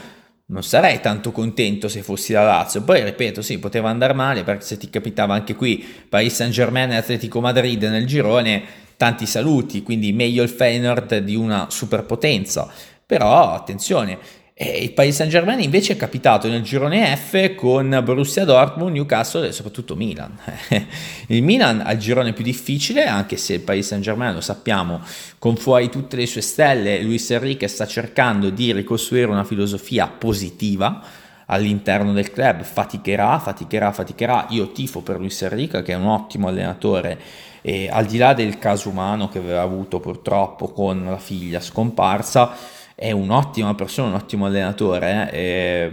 non 0.52 0.64
sarei 0.64 1.00
tanto 1.00 1.32
contento 1.32 1.88
se 1.88 2.02
fossi 2.02 2.34
la 2.34 2.44
Lazio. 2.44 2.82
Poi, 2.82 3.04
ripeto, 3.04 3.44
sì, 3.44 3.60
poteva 3.60 3.90
andare 3.90 4.14
male, 4.14 4.44
perché 4.44 4.66
se 4.66 4.78
ti 4.78 4.90
capitava 4.90 5.36
anche 5.36 5.54
qui 5.56 5.86
Paris 6.10 6.34
Saint-Germain 6.34 6.92
e 6.92 6.96
Atletico 6.98 7.40
Madrid 7.40 7.84
nel 7.84 8.08
girone, 8.08 8.64
tanti 9.02 9.26
saluti, 9.26 9.82
quindi 9.82 10.14
meglio 10.14 10.44
il 10.44 10.50
Feyenoord 10.50 11.18
di 11.22 11.36
una 11.36 11.72
superpotenza. 11.72 12.72
Però 13.04 13.52
attenzione, 13.52 14.20
eh, 14.54 14.78
il 14.84 14.92
Paris 14.94 15.16
Saint 15.16 15.32
Germain 15.32 15.60
invece 15.60 15.94
è 15.94 15.98
capitato 15.98 16.48
nel 16.48 16.62
girone 16.62 17.16
F 17.16 17.56
con 17.56 18.00
Borussia 18.04 18.46
Dortmund, 18.46 18.94
Newcastle 18.94 19.48
e 19.48 19.54
soprattutto 19.54 19.96
Milan. 19.96 20.38
il 21.30 21.42
Milan 21.42 21.82
ha 21.84 21.92
il 21.94 21.98
girone 21.98 22.34
più 22.34 22.44
difficile, 22.44 23.08
anche 23.08 23.38
se 23.38 23.56
il 23.56 23.62
Paris 23.62 23.88
Saint 23.88 24.04
Germain, 24.04 24.36
lo 24.36 24.42
sappiamo, 24.42 25.02
con 25.40 25.56
fuori 25.56 25.90
tutte 25.90 26.16
le 26.16 26.28
sue 26.28 26.42
stelle, 26.42 27.02
Luis 27.02 27.28
Enrique 27.32 27.68
sta 27.68 27.88
cercando 27.88 28.52
di 28.52 28.72
ricostruire 28.72 29.32
una 29.32 29.44
filosofia 29.44 30.06
positiva 30.06 31.02
all'interno 31.48 32.14
del 32.14 32.30
club, 32.30 32.62
faticherà, 32.62 33.40
faticherà, 33.40 33.92
faticherà. 33.92 34.46
Io 34.52 34.72
tifo 34.72 35.02
per 35.02 35.18
Luis 35.18 35.42
Enrique 35.42 35.82
che 35.82 35.94
è 35.94 35.96
un 35.96 36.06
ottimo 36.06 36.50
allenatore 36.50 37.50
e 37.62 37.90
al 37.90 38.06
di 38.06 38.18
là 38.18 38.34
del 38.34 38.58
caso 38.58 38.90
umano 38.90 39.30
che 39.30 39.38
aveva 39.38 39.62
avuto 39.62 40.00
purtroppo 40.00 40.72
con 40.72 41.04
la 41.06 41.18
figlia 41.18 41.60
scomparsa, 41.60 42.56
è 42.96 43.12
un'ottima 43.12 43.74
persona, 43.76 44.10
un 44.10 44.16
ottimo 44.16 44.46
allenatore. 44.46 45.30
Eh? 45.32 45.38
E, 45.38 45.92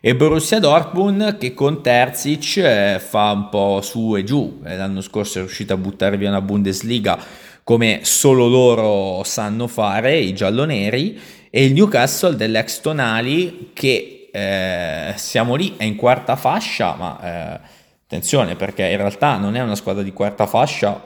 e 0.00 0.14
Borussia 0.14 0.60
Dortmund 0.60 1.36
che 1.36 1.52
con 1.52 1.82
Terzic 1.82 2.58
eh, 2.58 3.00
fa 3.00 3.32
un 3.32 3.48
po' 3.48 3.80
su 3.82 4.16
e 4.16 4.22
giù, 4.24 4.60
eh, 4.64 4.76
l'anno 4.76 5.00
scorso 5.00 5.38
è 5.38 5.40
riuscito 5.40 5.72
a 5.72 5.76
buttare 5.76 6.16
via 6.16 6.28
una 6.28 6.40
Bundesliga 6.40 7.18
come 7.66 8.00
solo 8.02 8.46
loro 8.46 9.24
sanno 9.24 9.66
fare, 9.66 10.16
i 10.16 10.32
gialloneri, 10.32 11.18
e 11.50 11.64
il 11.64 11.72
Newcastle 11.72 12.36
dell'ex 12.36 12.80
Tonali 12.80 13.70
che 13.72 14.28
eh, 14.32 15.12
siamo 15.16 15.56
lì, 15.56 15.74
è 15.76 15.82
in 15.82 15.96
quarta 15.96 16.36
fascia, 16.36 16.94
ma 16.94 17.20
eh, 17.20 17.60
Attenzione 18.06 18.54
perché 18.54 18.86
in 18.86 18.98
realtà 18.98 19.36
non 19.36 19.56
è 19.56 19.60
una 19.60 19.74
squadra 19.74 20.04
di 20.04 20.12
quarta 20.12 20.46
fascia, 20.46 21.04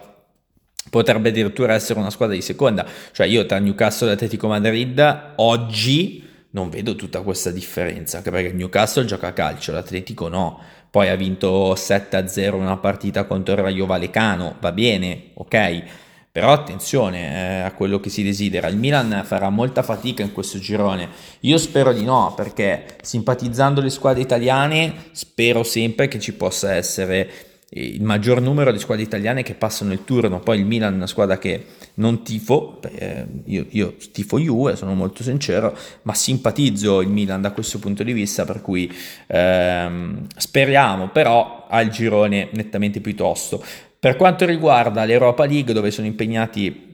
potrebbe 0.90 1.30
addirittura 1.30 1.72
essere 1.72 1.98
una 1.98 2.10
squadra 2.10 2.34
di 2.34 2.42
seconda. 2.42 2.86
Cioè 3.12 3.26
io 3.26 3.46
tra 3.46 3.58
Newcastle 3.58 4.10
e 4.10 4.12
Atletico 4.12 4.48
Madrid 4.48 5.32
oggi 5.36 6.28
non 6.50 6.68
vedo 6.68 6.96
tutta 6.96 7.22
questa 7.22 7.50
differenza, 7.50 8.18
anche 8.18 8.30
perché 8.30 8.52
Newcastle 8.52 9.06
gioca 9.06 9.28
a 9.28 9.32
calcio, 9.32 9.72
l'Atletico 9.72 10.28
no. 10.28 10.60
Poi 10.90 11.08
ha 11.08 11.14
vinto 11.14 11.72
7-0 11.72 12.52
una 12.54 12.76
partita 12.76 13.24
contro 13.24 13.54
il 13.54 13.60
Rayo 13.60 13.86
Vallecano, 13.86 14.56
va 14.60 14.72
bene, 14.72 15.30
ok 15.34 16.08
però 16.32 16.52
attenzione 16.52 17.58
eh, 17.58 17.60
a 17.62 17.72
quello 17.72 17.98
che 17.98 18.08
si 18.08 18.22
desidera. 18.22 18.68
Il 18.68 18.76
Milan 18.76 19.22
farà 19.24 19.50
molta 19.50 19.82
fatica 19.82 20.22
in 20.22 20.32
questo 20.32 20.58
girone. 20.58 21.08
Io 21.40 21.58
spero 21.58 21.92
di 21.92 22.04
no, 22.04 22.32
perché 22.36 22.96
simpatizzando 23.02 23.80
le 23.80 23.90
squadre 23.90 24.22
italiane, 24.22 24.94
spero 25.12 25.62
sempre 25.64 26.06
che 26.08 26.20
ci 26.20 26.32
possa 26.32 26.74
essere 26.74 27.48
il 27.72 28.02
maggior 28.02 28.40
numero 28.40 28.72
di 28.72 28.80
squadre 28.80 29.04
italiane 29.04 29.42
che 29.42 29.54
passano 29.54 29.92
il 29.92 30.04
turno. 30.04 30.40
Poi 30.40 30.58
il 30.58 30.66
Milan 30.66 30.92
è 30.92 30.96
una 30.96 31.06
squadra 31.06 31.38
che 31.38 31.66
non 31.94 32.22
tifo, 32.22 32.80
eh, 32.82 33.26
io, 33.44 33.66
io, 33.70 33.96
tifo 34.12 34.38
Juve, 34.38 34.76
sono 34.76 34.94
molto 34.94 35.22
sincero, 35.22 35.76
ma 36.02 36.14
simpatizzo 36.14 37.00
il 37.00 37.08
Milan 37.08 37.40
da 37.40 37.52
questo 37.52 37.78
punto 37.78 38.02
di 38.02 38.12
vista, 38.12 38.44
per 38.44 38.60
cui 38.60 38.92
ehm, 39.26 40.26
speriamo 40.36 41.08
però 41.08 41.66
al 41.68 41.88
girone 41.88 42.48
nettamente 42.52 43.00
più 43.00 43.14
tosto. 43.14 43.62
Per 44.00 44.16
quanto 44.16 44.46
riguarda 44.46 45.04
l'Europa 45.04 45.44
League, 45.44 45.74
dove 45.74 45.90
sono 45.90 46.06
impegnati 46.06 46.88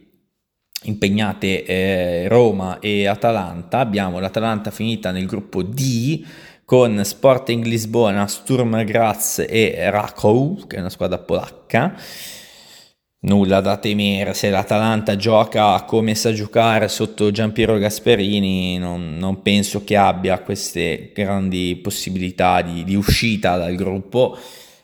impegnate 0.82 1.64
eh, 1.64 2.26
Roma 2.26 2.80
e 2.80 3.06
Atalanta. 3.06 3.78
Abbiamo 3.78 4.18
l'Atalanta 4.18 4.72
finita 4.72 5.12
nel 5.12 5.26
gruppo 5.26 5.62
D 5.62 6.24
con 6.64 7.00
Sporting 7.04 7.64
Lisbona, 7.64 8.26
Sturm 8.26 8.82
Graz 8.82 9.44
e 9.48 9.88
Rakow, 9.88 10.66
che 10.66 10.76
è 10.76 10.80
una 10.80 10.90
squadra 10.90 11.18
polacca. 11.18 11.94
Nulla 13.20 13.60
da 13.60 13.76
temere, 13.76 14.34
se 14.34 14.50
l'Atalanta 14.50 15.14
gioca 15.14 15.80
come 15.84 16.16
sa 16.16 16.32
giocare 16.32 16.88
sotto 16.88 17.30
Giampiero 17.30 17.78
Gasperini, 17.78 18.78
non, 18.78 19.16
non 19.16 19.42
penso 19.42 19.84
che 19.84 19.96
abbia 19.96 20.40
queste 20.40 21.12
grandi 21.14 21.78
possibilità 21.80 22.62
di, 22.62 22.82
di 22.82 22.96
uscita 22.96 23.56
dal 23.56 23.76
gruppo 23.76 24.36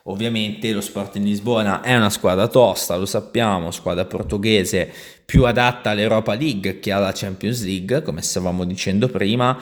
Ovviamente 0.05 0.73
lo 0.73 0.81
Sporting 0.81 1.25
Lisbona 1.25 1.81
è 1.81 1.95
una 1.95 2.11
squadra 2.11 2.49
tosta, 2.49 2.97
lo 2.97 3.07
sappiamo, 3.07 3.71
squadra 3.71 4.05
portoghese 4.05 4.91
più 5.25 5.45
adatta 5.45 5.91
all'Europa 5.91 6.35
League 6.35 6.81
che 6.81 6.91
alla 6.91 7.13
Champions 7.13 7.65
League, 7.65 8.03
come 8.03 8.21
stavamo 8.21 8.65
dicendo 8.65 9.09
prima, 9.09 9.57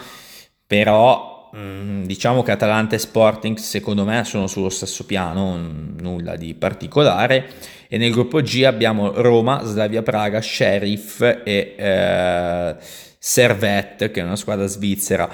però 0.67 1.51
mm, 1.55 2.05
diciamo 2.05 2.43
che 2.43 2.53
Atalanta 2.53 2.95
e 2.95 2.99
Sporting 2.99 3.59
secondo 3.59 4.05
me 4.07 4.25
sono 4.25 4.47
sullo 4.47 4.71
stesso 4.71 5.05
piano, 5.05 5.59
nulla 5.99 6.37
di 6.37 6.55
particolare. 6.55 7.51
E 7.89 7.99
nel 7.99 8.13
gruppo 8.13 8.41
G 8.41 8.63
abbiamo 8.65 9.13
Roma, 9.21 9.63
Slavia 9.65 10.03
Praga, 10.03 10.41
Sheriff 10.41 11.21
e 11.21 11.75
eh, 11.77 12.77
Servette, 13.19 14.11
che 14.11 14.21
è 14.21 14.25
una 14.25 14.37
squadra 14.37 14.67
svizzera. 14.67 15.29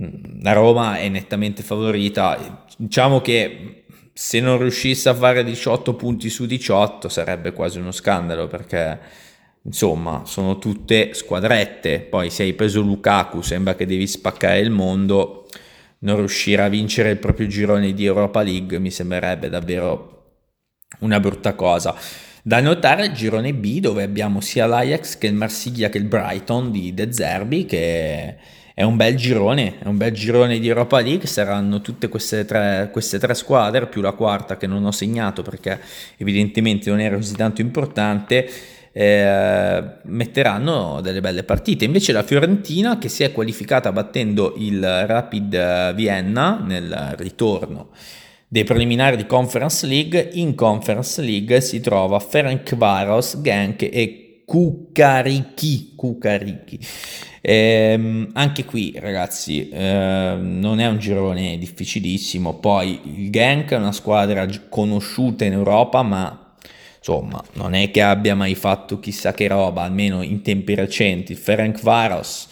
Mm, 0.00 0.42
la 0.42 0.52
Roma 0.52 0.98
è 0.98 1.08
nettamente 1.08 1.62
favorita. 1.62 2.64
Diciamo 2.76 3.20
che 3.20 3.77
se 4.20 4.40
non 4.40 4.58
riuscisse 4.58 5.08
a 5.08 5.14
fare 5.14 5.44
18 5.44 5.94
punti 5.94 6.28
su 6.28 6.44
18 6.44 7.08
sarebbe 7.08 7.52
quasi 7.52 7.78
uno 7.78 7.92
scandalo 7.92 8.48
perché 8.48 8.98
insomma 9.62 10.22
sono 10.24 10.58
tutte 10.58 11.14
squadrette. 11.14 12.00
Poi 12.00 12.28
se 12.28 12.42
hai 12.42 12.52
preso 12.54 12.80
Lukaku 12.80 13.42
sembra 13.42 13.76
che 13.76 13.86
devi 13.86 14.08
spaccare 14.08 14.58
il 14.58 14.70
mondo. 14.70 15.46
Non 16.00 16.16
riuscire 16.16 16.64
a 16.64 16.68
vincere 16.68 17.10
il 17.10 17.18
proprio 17.18 17.46
girone 17.46 17.94
di 17.94 18.06
Europa 18.06 18.42
League 18.42 18.80
mi 18.80 18.90
sembrerebbe 18.90 19.48
davvero 19.48 20.32
una 20.98 21.20
brutta 21.20 21.54
cosa. 21.54 21.94
Da 22.42 22.60
notare 22.60 23.06
il 23.06 23.12
girone 23.12 23.54
B 23.54 23.78
dove 23.78 24.02
abbiamo 24.02 24.40
sia 24.40 24.66
l'Ajax 24.66 25.16
che 25.18 25.28
il 25.28 25.34
Marsiglia 25.34 25.90
che 25.90 25.98
il 25.98 26.06
Brighton 26.06 26.72
di 26.72 26.92
De 26.92 27.12
Zerbi 27.12 27.66
che 27.66 28.36
è 28.78 28.84
un 28.84 28.94
bel 28.94 29.16
girone, 29.16 29.80
è 29.80 29.88
un 29.88 29.96
bel 29.96 30.12
girone 30.12 30.60
di 30.60 30.68
Europa 30.68 31.00
League, 31.00 31.26
saranno 31.26 31.80
tutte 31.80 32.06
queste 32.06 32.44
tre, 32.44 32.90
queste 32.92 33.18
tre 33.18 33.34
squadre, 33.34 33.88
più 33.88 34.00
la 34.00 34.12
quarta 34.12 34.56
che 34.56 34.68
non 34.68 34.84
ho 34.84 34.92
segnato 34.92 35.42
perché 35.42 35.80
evidentemente 36.16 36.88
non 36.88 37.00
era 37.00 37.16
così 37.16 37.34
tanto 37.34 37.60
importante, 37.60 38.48
eh, 38.92 39.84
metteranno 40.04 41.00
delle 41.00 41.20
belle 41.20 41.42
partite. 41.42 41.86
Invece 41.86 42.12
la 42.12 42.22
Fiorentina 42.22 42.98
che 42.98 43.08
si 43.08 43.24
è 43.24 43.32
qualificata 43.32 43.90
battendo 43.90 44.54
il 44.58 44.80
Rapid 44.80 45.94
Vienna 45.94 46.62
nel 46.64 47.14
ritorno 47.16 47.88
dei 48.46 48.62
preliminari 48.62 49.16
di 49.16 49.26
Conference 49.26 49.84
League, 49.88 50.30
in 50.34 50.54
Conference 50.54 51.20
League 51.20 51.60
si 51.62 51.80
trova 51.80 52.20
Ferencvaros, 52.20 53.40
Genk 53.40 53.82
e 53.82 54.44
Kukariki. 54.46 55.94
Kukariki. 55.96 56.78
Eh, 57.40 58.28
anche 58.32 58.64
qui 58.64 58.94
ragazzi 58.98 59.68
eh, 59.68 60.36
non 60.40 60.80
è 60.80 60.86
un 60.86 60.98
girone 60.98 61.58
difficilissimo. 61.58 62.54
Poi 62.54 63.00
il 63.04 63.30
Genk 63.30 63.70
è 63.72 63.76
una 63.76 63.92
squadra 63.92 64.46
conosciuta 64.68 65.44
in 65.44 65.52
Europa 65.52 66.02
ma 66.02 66.54
insomma 66.98 67.42
non 67.54 67.74
è 67.74 67.90
che 67.90 68.02
abbia 68.02 68.34
mai 68.34 68.54
fatto 68.54 68.98
chissà 68.98 69.32
che 69.32 69.46
roba 69.46 69.82
almeno 69.82 70.22
in 70.22 70.42
tempi 70.42 70.74
recenti. 70.74 71.32
Il 71.32 71.38
Ferenc 71.38 71.80
Varos 71.82 72.48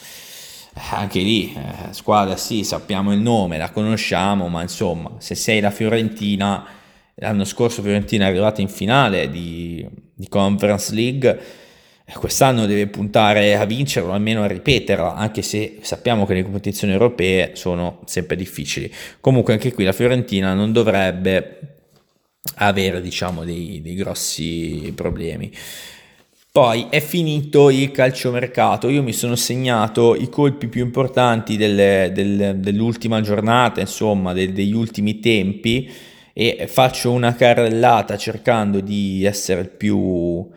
anche 0.90 1.20
lì, 1.20 1.54
eh, 1.54 1.92
squadra 1.92 2.36
sì, 2.36 2.62
sappiamo 2.62 3.12
il 3.12 3.20
nome, 3.20 3.56
la 3.56 3.70
conosciamo, 3.70 4.48
ma 4.48 4.62
insomma, 4.62 5.12
se 5.18 5.34
sei 5.34 5.60
la 5.60 5.70
Fiorentina, 5.70 6.66
l'anno 7.14 7.44
scorso 7.44 7.82
Fiorentina 7.82 8.26
è 8.26 8.28
arrivata 8.28 8.60
in 8.60 8.68
finale 8.68 9.30
di, 9.30 9.86
di 10.14 10.28
Conference 10.28 10.94
League, 10.94 11.30
eh, 11.30 11.65
quest'anno 12.14 12.66
deve 12.66 12.86
puntare 12.86 13.56
a 13.56 13.64
vincerlo, 13.64 14.12
almeno 14.12 14.42
a 14.42 14.46
ripeterla, 14.46 15.14
anche 15.14 15.42
se 15.42 15.78
sappiamo 15.80 16.24
che 16.24 16.34
le 16.34 16.42
competizioni 16.42 16.92
europee 16.92 17.50
sono 17.54 18.00
sempre 18.04 18.36
difficili. 18.36 18.92
Comunque 19.20 19.52
anche 19.52 19.72
qui 19.72 19.84
la 19.84 19.92
Fiorentina 19.92 20.54
non 20.54 20.72
dovrebbe 20.72 21.76
avere, 22.56 23.00
diciamo, 23.00 23.44
dei, 23.44 23.80
dei 23.82 23.94
grossi 23.94 24.92
problemi. 24.94 25.50
Poi 26.56 26.86
è 26.88 27.00
finito 27.00 27.68
il 27.68 27.90
calciomercato, 27.90 28.88
io 28.88 29.02
mi 29.02 29.12
sono 29.12 29.36
segnato 29.36 30.14
i 30.14 30.30
colpi 30.30 30.68
più 30.68 30.82
importanti 30.82 31.58
delle, 31.58 32.12
delle, 32.14 32.58
dell'ultima 32.58 33.20
giornata, 33.20 33.80
insomma, 33.80 34.32
de, 34.32 34.52
degli 34.52 34.72
ultimi 34.72 35.20
tempi 35.20 35.92
e 36.32 36.66
faccio 36.66 37.12
una 37.12 37.34
carrellata 37.34 38.16
cercando 38.16 38.80
di 38.80 39.24
essere 39.24 39.60
il 39.60 39.68
più, 39.68 40.48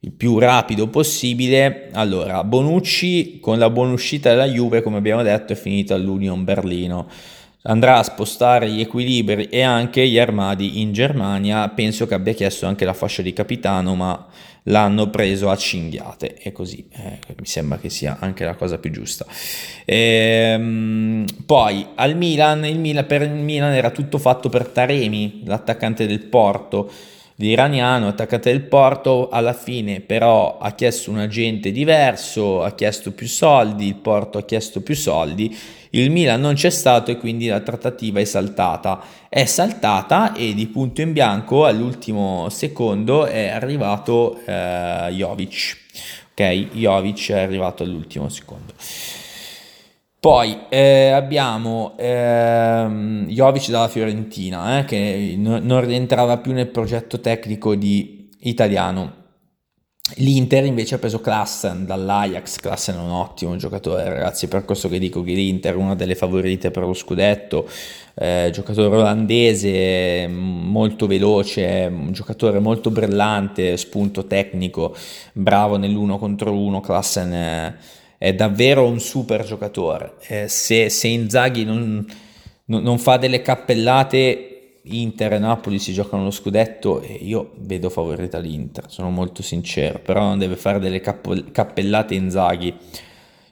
il 0.00 0.12
più 0.12 0.38
rapido 0.38 0.88
possibile. 0.88 1.88
Allora, 1.92 2.44
Bonucci 2.44 3.40
con 3.40 3.58
la 3.58 3.70
buona 3.70 3.92
uscita 3.92 4.30
della 4.30 4.46
Juve, 4.46 4.82
come 4.82 4.98
abbiamo 4.98 5.22
detto, 5.22 5.52
è 5.52 5.56
finito 5.56 5.94
all'Union 5.94 6.44
Berlino 6.44 7.08
andrà 7.62 7.98
a 7.98 8.02
spostare 8.02 8.70
gli 8.70 8.80
equilibri 8.80 9.48
e 9.48 9.62
anche 9.62 10.06
gli 10.06 10.18
armadi 10.18 10.80
in 10.80 10.92
Germania. 10.92 11.68
Penso 11.68 12.06
che 12.06 12.14
abbia 12.14 12.32
chiesto 12.32 12.66
anche 12.66 12.84
la 12.84 12.94
fascia 12.94 13.22
di 13.22 13.32
capitano, 13.32 13.94
ma 13.94 14.26
l'hanno 14.64 15.08
preso 15.08 15.48
a 15.48 15.56
cinghiate 15.56 16.36
e 16.36 16.52
così 16.52 16.86
eh, 16.92 17.18
mi 17.38 17.46
sembra 17.46 17.78
che 17.78 17.88
sia 17.88 18.18
anche 18.20 18.44
la 18.44 18.54
cosa 18.54 18.78
più 18.78 18.90
giusta. 18.90 19.24
Ehm, 19.84 21.24
poi 21.46 21.86
al 21.94 22.16
Milan, 22.16 22.64
il 22.64 22.78
Milan, 22.78 23.06
per 23.06 23.22
il 23.22 23.30
Milan 23.30 23.72
era 23.72 23.90
tutto 23.90 24.18
fatto 24.18 24.48
per 24.48 24.66
Taremi, 24.66 25.42
l'attaccante 25.44 26.06
del 26.06 26.20
Porto 26.20 26.90
l'iraniano 27.40 28.08
attaccante 28.08 28.50
del 28.50 28.62
Porto 28.62 29.28
alla 29.28 29.52
fine 29.52 30.00
però 30.00 30.58
ha 30.58 30.72
chiesto 30.72 31.10
un 31.10 31.18
agente 31.18 31.70
diverso, 31.70 32.62
ha 32.62 32.72
chiesto 32.72 33.12
più 33.12 33.26
soldi, 33.26 33.86
il 33.86 33.96
Porto 33.96 34.38
ha 34.38 34.44
chiesto 34.44 34.80
più 34.80 34.94
soldi, 34.94 35.56
il 35.90 36.10
Milan 36.10 36.40
non 36.40 36.54
c'è 36.54 36.70
stato 36.70 37.10
e 37.10 37.16
quindi 37.16 37.46
la 37.46 37.60
trattativa 37.60 38.20
è 38.20 38.24
saltata. 38.24 39.00
È 39.28 39.44
saltata 39.44 40.34
e 40.34 40.54
di 40.54 40.66
punto 40.66 41.00
in 41.00 41.12
bianco 41.12 41.64
all'ultimo 41.64 42.48
secondo 42.50 43.26
è 43.26 43.48
arrivato 43.48 44.38
eh, 44.44 45.08
Jovic. 45.12 45.76
Ok, 46.32 46.42
Jovic 46.72 47.30
è 47.30 47.40
arrivato 47.40 47.82
all'ultimo 47.82 48.28
secondo. 48.28 48.74
Poi 50.20 50.62
eh, 50.68 51.10
abbiamo 51.10 51.94
ehm, 51.96 53.26
Jovic 53.28 53.70
dalla 53.70 53.86
Fiorentina, 53.86 54.80
eh, 54.80 54.84
che 54.84 55.34
no, 55.38 55.60
non 55.60 55.84
rientrava 55.84 56.38
più 56.38 56.52
nel 56.52 56.66
progetto 56.66 57.20
tecnico 57.20 57.76
di 57.76 58.28
italiano. 58.40 59.14
L'Inter 60.16 60.64
invece 60.64 60.96
ha 60.96 60.98
preso 60.98 61.20
Klassen 61.20 61.86
dall'Ajax, 61.86 62.56
Klassen 62.56 62.96
è 62.96 62.98
un 62.98 63.10
ottimo 63.10 63.54
giocatore 63.56 64.08
ragazzi, 64.08 64.48
per 64.48 64.64
questo 64.64 64.88
che 64.88 64.98
dico 64.98 65.22
che 65.22 65.34
l'Inter 65.34 65.74
è 65.74 65.76
una 65.76 65.94
delle 65.94 66.16
favorite 66.16 66.72
per 66.72 66.82
lo 66.82 66.94
scudetto, 66.94 67.68
eh, 68.14 68.50
giocatore 68.52 68.96
olandese 68.96 70.26
molto 70.28 71.06
veloce, 71.06 71.88
un 71.92 72.10
giocatore 72.10 72.58
molto 72.58 72.90
brillante, 72.90 73.76
spunto 73.76 74.26
tecnico, 74.26 74.96
bravo 75.32 75.76
nell'uno 75.76 76.18
contro 76.18 76.52
uno, 76.52 76.80
Klassen 76.80 77.32
è 77.32 77.74
è 78.18 78.34
davvero 78.34 78.84
un 78.86 78.98
super 79.00 79.44
giocatore. 79.44 80.14
Eh, 80.26 80.48
se, 80.48 80.90
se, 80.90 81.06
Inzaghi 81.06 81.64
non, 81.64 82.04
non, 82.66 82.98
fa 82.98 83.16
delle 83.16 83.40
cappellate, 83.40 84.80
Inter 84.82 85.34
e 85.34 85.38
Napoli 85.38 85.78
si 85.78 85.92
giocano 85.92 86.24
lo 86.24 86.30
scudetto 86.30 87.00
e 87.00 87.12
io 87.12 87.52
vedo 87.58 87.88
favorita 87.88 88.38
l'Inter, 88.38 88.90
sono 88.90 89.10
molto 89.10 89.42
sincero, 89.42 90.00
però 90.00 90.22
non 90.22 90.38
deve 90.38 90.56
fare 90.56 90.80
delle 90.80 91.00
capp- 91.00 91.52
cappellate 91.52 92.14
Inzaghi. 92.14 92.74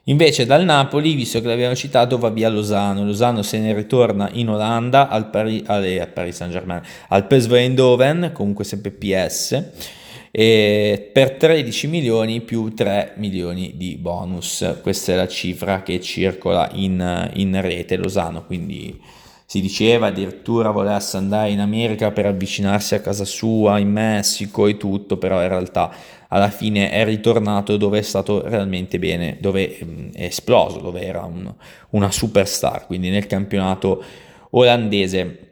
Invece 0.09 0.45
dal 0.45 0.63
Napoli, 0.63 1.15
visto 1.15 1.41
che 1.41 1.47
l'abbiamo 1.47 1.75
citato, 1.75 2.17
va 2.17 2.29
via 2.29 2.47
Lozano. 2.47 3.03
Lozano 3.03 3.41
se 3.41 3.59
ne 3.59 3.73
ritorna 3.73 4.29
in 4.31 4.49
Olanda 4.49 5.09
al, 5.09 5.29
Pari, 5.29 5.63
al 5.65 6.09
Paris 6.13 6.35
Saint-Germain, 6.37 6.81
al 7.09 7.27
PSV 7.27 7.53
Eindhoven, 7.53 8.31
comunque 8.33 8.63
sempre 8.63 8.91
PS 8.91 9.95
e 10.31 11.09
per 11.11 11.31
13 11.31 11.87
milioni 11.87 12.41
più 12.41 12.73
3 12.73 13.13
milioni 13.17 13.73
di 13.75 13.95
bonus. 13.95 14.79
Questa 14.81 15.13
è 15.13 15.15
la 15.15 15.27
cifra 15.27 15.83
che 15.83 15.99
circola 16.01 16.69
in, 16.73 17.31
in 17.35 17.59
rete 17.61 17.95
Lozano, 17.97 18.45
quindi 18.45 18.99
si 19.49 19.61
diceva 19.61 20.07
addirittura 20.07 20.71
volesse 20.71 21.15
andare 21.15 21.51
in 21.51 21.61
America 21.61 22.11
per 22.11 22.25
avvicinarsi 22.25 22.95
a 22.95 22.99
casa 22.99 23.23
sua, 23.23 23.79
in 23.79 23.89
Messico 23.89 24.67
e 24.67 24.75
tutto, 24.75 25.17
però 25.17 25.41
in 25.41 25.47
realtà 25.47 25.89
alla 26.27 26.49
fine 26.49 26.91
è 26.91 27.05
ritornato 27.05 27.77
dove 27.77 27.99
è 27.99 28.01
stato 28.01 28.45
realmente 28.45 28.99
bene, 28.99 29.37
dove 29.39 29.79
mm, 29.81 30.09
è 30.11 30.23
esploso, 30.23 30.79
dove 30.79 31.01
era 31.01 31.23
un, 31.23 31.49
una 31.91 32.11
superstar, 32.11 32.85
quindi 32.87 33.09
nel 33.09 33.25
campionato 33.27 34.03
olandese. 34.49 35.46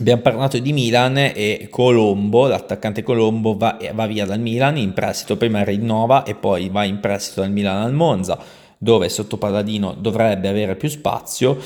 Abbiamo 0.00 0.22
parlato 0.22 0.58
di 0.58 0.72
Milan 0.72 1.18
e 1.18 1.68
Colombo, 1.68 2.46
l'attaccante 2.46 3.02
Colombo 3.02 3.54
va, 3.54 3.76
va, 3.92 4.06
via 4.06 4.24
dal 4.24 4.40
Milan 4.40 4.78
in 4.78 4.94
prestito, 4.94 5.36
prima 5.36 5.62
rinnova 5.62 6.22
e 6.22 6.34
poi 6.34 6.70
va 6.70 6.84
in 6.84 7.00
prestito 7.00 7.42
dal 7.42 7.50
Milan 7.50 7.82
al 7.82 7.92
Monza, 7.92 8.38
dove 8.78 9.10
sotto 9.10 9.36
Palladino 9.36 9.92
dovrebbe 9.92 10.48
avere 10.48 10.74
più 10.76 10.88
spazio 10.88 11.58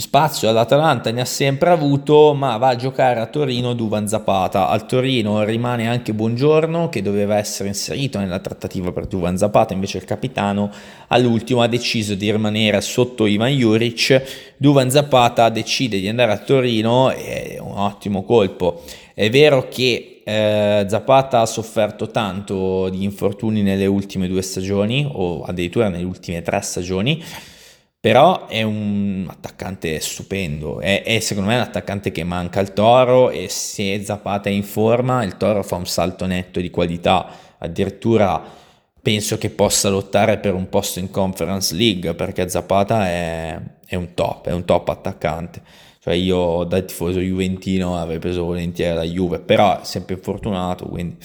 spazio 0.00 0.48
all'Atalanta 0.48 1.10
ne 1.10 1.20
ha 1.20 1.24
sempre 1.24 1.70
avuto, 1.70 2.34
ma 2.34 2.56
va 2.56 2.68
a 2.68 2.76
giocare 2.76 3.20
a 3.20 3.26
Torino 3.26 3.74
Duvan 3.74 4.06
Zapata. 4.06 4.68
Al 4.68 4.86
Torino 4.86 5.42
rimane 5.44 5.88
anche 5.88 6.12
Buongiorno, 6.14 6.88
che 6.88 7.02
doveva 7.02 7.36
essere 7.36 7.68
inserito 7.68 8.18
nella 8.18 8.38
trattativa 8.38 8.92
per 8.92 9.06
Duvan 9.06 9.36
Zapata, 9.36 9.74
invece 9.74 9.98
il 9.98 10.04
capitano 10.04 10.70
all'ultimo 11.08 11.62
ha 11.62 11.66
deciso 11.66 12.14
di 12.14 12.30
rimanere 12.30 12.80
sotto 12.80 13.26
Ivan 13.26 13.50
Juric. 13.50 14.54
Duvan 14.56 14.90
Zapata 14.90 15.48
decide 15.48 16.00
di 16.00 16.08
andare 16.08 16.32
a 16.32 16.38
Torino, 16.38 17.10
è 17.10 17.58
un 17.60 17.78
ottimo 17.78 18.24
colpo. 18.24 18.82
È 19.14 19.28
vero 19.30 19.68
che 19.68 20.22
eh, 20.24 20.86
Zapata 20.88 21.40
ha 21.40 21.46
sofferto 21.46 22.10
tanto 22.10 22.88
di 22.88 23.04
infortuni 23.04 23.62
nelle 23.62 23.86
ultime 23.86 24.28
due 24.28 24.42
stagioni, 24.42 25.08
o 25.10 25.42
addirittura 25.42 25.88
nelle 25.88 26.04
ultime 26.04 26.42
tre 26.42 26.60
stagioni 26.60 27.22
però 28.08 28.46
è 28.46 28.62
un 28.62 29.26
attaccante 29.28 30.00
stupendo, 30.00 30.80
è, 30.80 31.02
è, 31.02 31.20
secondo 31.20 31.50
me 31.50 31.56
un 31.56 31.60
attaccante 31.60 32.10
che 32.10 32.24
manca 32.24 32.58
al 32.58 32.72
Toro 32.72 33.28
e 33.28 33.50
se 33.50 34.02
Zapata 34.02 34.48
è 34.48 34.52
in 34.52 34.62
forma 34.62 35.22
il 35.24 35.36
Toro 35.36 35.62
fa 35.62 35.76
un 35.76 35.84
salto 35.84 36.24
netto 36.24 36.58
di 36.58 36.70
qualità, 36.70 37.26
addirittura 37.58 38.42
penso 39.02 39.36
che 39.36 39.50
possa 39.50 39.90
lottare 39.90 40.38
per 40.38 40.54
un 40.54 40.70
posto 40.70 41.00
in 41.00 41.10
Conference 41.10 41.74
League 41.74 42.14
perché 42.14 42.48
Zapata 42.48 43.06
è, 43.06 43.60
è 43.84 43.94
un 43.94 44.14
top, 44.14 44.46
è 44.46 44.52
un 44.52 44.64
top 44.64 44.88
attaccante. 44.88 45.60
Cioè 46.00 46.14
io 46.14 46.64
da 46.64 46.80
tifoso 46.80 47.20
juventino 47.20 47.98
avrei 47.98 48.18
preso 48.18 48.42
volentieri 48.42 48.94
la 48.94 49.04
Juve, 49.04 49.38
però 49.40 49.82
è 49.82 49.84
sempre 49.84 50.14
infortunato, 50.14 50.86
quindi 50.86 51.18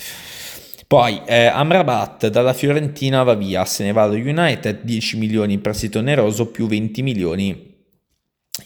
poi 0.87 1.21
eh, 1.25 1.45
Amrabat 1.45 2.27
dalla 2.27 2.53
Fiorentina 2.53 3.23
va 3.23 3.33
via, 3.33 3.65
se 3.65 3.83
ne 3.83 3.91
va 3.91 4.03
allo 4.03 4.15
United, 4.15 4.81
10 4.81 5.17
milioni 5.17 5.53
in 5.53 5.61
prestito 5.61 5.99
oneroso 5.99 6.47
più 6.47 6.67
20 6.67 7.01
milioni 7.01 7.71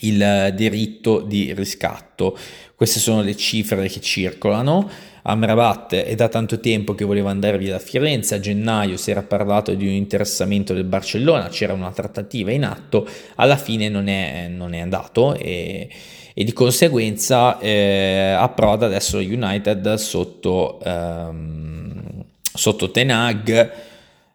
il 0.00 0.52
diritto 0.54 1.20
di 1.20 1.52
riscatto. 1.54 2.36
Queste 2.74 3.00
sono 3.00 3.22
le 3.22 3.36
cifre 3.36 3.88
che 3.88 4.00
circolano. 4.00 4.88
Amrabat 5.22 5.94
è 5.94 6.14
da 6.14 6.28
tanto 6.28 6.60
tempo 6.60 6.94
che 6.94 7.04
voleva 7.04 7.30
andare 7.30 7.58
via 7.58 7.72
da 7.72 7.78
Firenze, 7.78 8.36
a 8.36 8.40
gennaio 8.40 8.96
si 8.96 9.10
era 9.10 9.22
parlato 9.22 9.74
di 9.74 9.86
un 9.86 9.92
interessamento 9.92 10.72
del 10.72 10.84
Barcellona, 10.84 11.48
c'era 11.48 11.74
una 11.74 11.90
trattativa 11.90 12.50
in 12.50 12.64
atto, 12.64 13.06
alla 13.34 13.56
fine 13.56 13.90
non 13.90 14.08
è, 14.08 14.48
non 14.48 14.72
è 14.72 14.78
andato 14.78 15.34
e, 15.34 15.88
e, 16.32 16.44
di 16.44 16.52
conseguenza 16.54 17.58
eh, 17.58 18.34
approda 18.38 18.86
adesso 18.86 19.18
United 19.18 19.94
sotto, 19.94 20.80
ehm, 20.82 21.87
sotto 22.54 22.90
Tenag. 22.90 23.72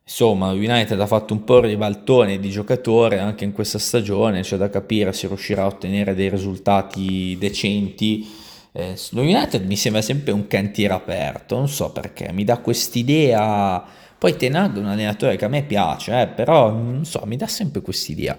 Insomma, 0.05 0.51
United 0.51 0.99
ha 0.99 1.07
fatto 1.07 1.33
un 1.33 1.43
po' 1.43 1.59
il 1.59 1.65
ribaltone 1.65 2.39
di 2.39 2.49
giocatore 2.49 3.19
anche 3.19 3.45
in 3.45 3.53
questa 3.53 3.79
stagione, 3.79 4.41
c'è 4.41 4.57
da 4.57 4.69
capire 4.69 5.13
se 5.13 5.27
riuscirà 5.27 5.63
a 5.63 5.67
ottenere 5.67 6.13
dei 6.13 6.29
risultati 6.29 7.37
decenti. 7.39 8.29
Eh, 8.73 8.97
lo 9.11 9.21
United 9.21 9.65
mi 9.65 9.77
sembra 9.77 10.01
sempre 10.01 10.33
un 10.33 10.47
cantiere 10.47 10.93
aperto, 10.93 11.55
non 11.55 11.69
so 11.69 11.91
perché, 11.91 12.31
mi 12.33 12.43
dà 12.43 12.57
quest'idea. 12.57 13.83
Poi 14.17 14.35
Tenag 14.35 14.75
è 14.75 14.79
un 14.79 14.87
allenatore 14.87 15.35
che 15.37 15.45
a 15.45 15.49
me 15.49 15.63
piace, 15.63 16.21
eh, 16.21 16.27
però 16.27 16.71
non 16.71 17.05
so, 17.05 17.21
mi 17.25 17.37
dà 17.37 17.47
sempre 17.47 17.81
quest'idea. 17.81 18.37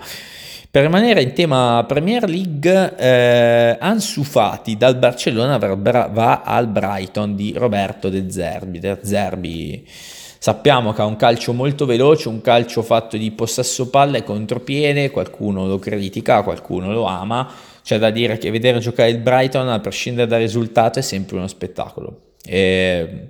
Per 0.75 0.83
rimanere 0.83 1.23
in 1.23 1.33
tema 1.35 1.85
Premier 1.87 2.29
League, 2.29 2.97
eh, 2.97 3.77
Ansu 3.79 4.25
Fati 4.25 4.77
dal 4.77 4.97
Barcellona 4.97 5.57
va 5.57 6.43
al 6.43 6.67
Brighton 6.67 7.37
di 7.37 7.53
Roberto 7.57 8.09
De 8.09 8.29
Zerbi. 8.29 8.81
De 8.81 8.99
Zerbi 9.01 9.87
Sappiamo 9.87 10.93
che 10.93 11.01
ha 11.01 11.05
un 11.05 11.15
calcio 11.15 11.53
molto 11.53 11.87
veloce, 11.87 12.29
un 12.29 12.41
calcio 12.41 12.83
fatto 12.83 13.17
di 13.17 13.31
possesso 13.31 13.89
palla 13.89 14.19
e 14.19 14.25
contropiede, 14.25 15.13
qualcuno 15.13 15.65
lo 15.69 15.79
critica, 15.79 16.43
qualcuno 16.43 16.93
lo 16.93 17.05
ama. 17.05 17.49
C'è 17.81 17.97
da 18.01 18.11
dire 18.11 18.37
che 18.39 18.51
vedere 18.51 18.81
giocare 18.81 19.11
il 19.11 19.19
Brighton, 19.19 19.69
a 19.69 19.79
prescindere 19.79 20.27
dal 20.27 20.41
risultato, 20.41 20.99
è 20.99 21.03
sempre 21.03 21.37
uno 21.37 21.47
spettacolo. 21.47 22.33
E, 22.45 23.29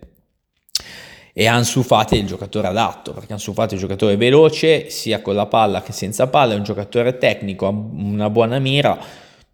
e 1.37 1.47
Ansu 1.49 1.83
Fati 1.83 2.14
è 2.14 2.18
il 2.20 2.27
giocatore 2.27 2.68
adatto, 2.68 3.12
perché 3.12 3.33
Ansu 3.33 3.53
Fati 3.53 3.70
è 3.70 3.75
un 3.75 3.83
giocatore 3.83 4.16
veloce, 4.16 4.88
sia 4.88 5.20
con 5.20 5.35
la 5.35 5.47
palla 5.47 5.83
che 5.83 5.90
senza 5.90 6.29
palla, 6.29 6.55
è 6.55 6.57
un 6.57 6.62
giocatore 6.62 7.18
tecnico, 7.18 7.66
ha 7.66 7.70
una 7.70 8.31
buona 8.31 8.61
mira, 8.61 8.97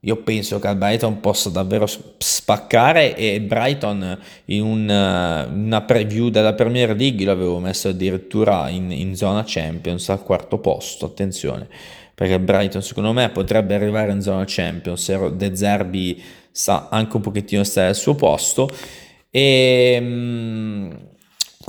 io 0.01 0.17
penso 0.17 0.59
che 0.59 0.69
il 0.69 0.77
Brighton 0.77 1.21
possa 1.21 1.49
davvero 1.49 1.87
spaccare 1.87 3.17
e 3.17 3.41
Brighton 3.41 4.19
in 4.47 4.63
un, 4.63 4.81
una 4.89 5.81
preview 5.81 6.29
della 6.29 6.53
Premier 6.53 6.95
League 6.95 7.25
l'avevo 7.25 7.59
messo 7.59 7.89
addirittura 7.89 8.69
in, 8.69 8.91
in, 8.91 9.17
zona 9.17 9.43
Champions 9.47 10.07
al 10.11 10.23
quarto 10.23 10.59
posto, 10.59 11.07
attenzione, 11.07 11.67
perché 12.15 12.39
Brighton 12.39 12.83
secondo 12.83 13.15
me 13.15 13.31
potrebbe 13.31 13.75
arrivare 13.75 14.13
in 14.13 14.21
zona 14.21 14.45
Champions, 14.47 15.03
se 15.03 15.37
De 15.37 15.57
Zerbi 15.57 16.23
sa 16.51 16.89
anche 16.91 17.17
un 17.17 17.23
pochettino 17.23 17.65
stare 17.65 17.89
al 17.89 17.97
suo 17.97 18.15
posto. 18.15 18.69
E... 19.31 21.09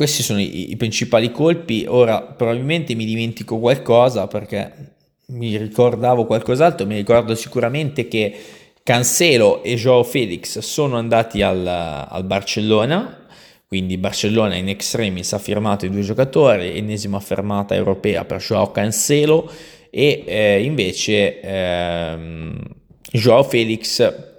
Questi 0.01 0.23
sono 0.23 0.39
i, 0.39 0.71
i 0.71 0.77
principali 0.77 1.29
colpi, 1.29 1.85
ora 1.87 2.23
probabilmente 2.23 2.95
mi 2.95 3.05
dimentico 3.05 3.59
qualcosa 3.59 4.25
perché 4.25 4.95
mi 5.27 5.55
ricordavo 5.55 6.25
qualcos'altro, 6.25 6.87
mi 6.87 6.95
ricordo 6.95 7.35
sicuramente 7.35 8.07
che 8.07 8.35
Cancelo 8.81 9.61
e 9.61 9.75
Joao 9.75 10.01
Felix 10.01 10.57
sono 10.57 10.97
andati 10.97 11.43
al, 11.43 11.67
al 11.67 12.23
Barcellona, 12.23 13.27
quindi 13.67 13.99
Barcellona 13.99 14.55
in 14.55 14.69
extremis 14.69 15.33
ha 15.33 15.37
firmato 15.37 15.85
i 15.85 15.91
due 15.91 16.01
giocatori, 16.01 16.75
ennesima 16.75 17.19
fermata 17.19 17.75
europea 17.75 18.25
per 18.25 18.41
Joao 18.41 18.71
Cancelo 18.71 19.51
e 19.91 20.23
eh, 20.25 20.63
invece 20.63 21.41
ehm, 21.41 22.59
Joao 23.11 23.43
Felix 23.43 24.30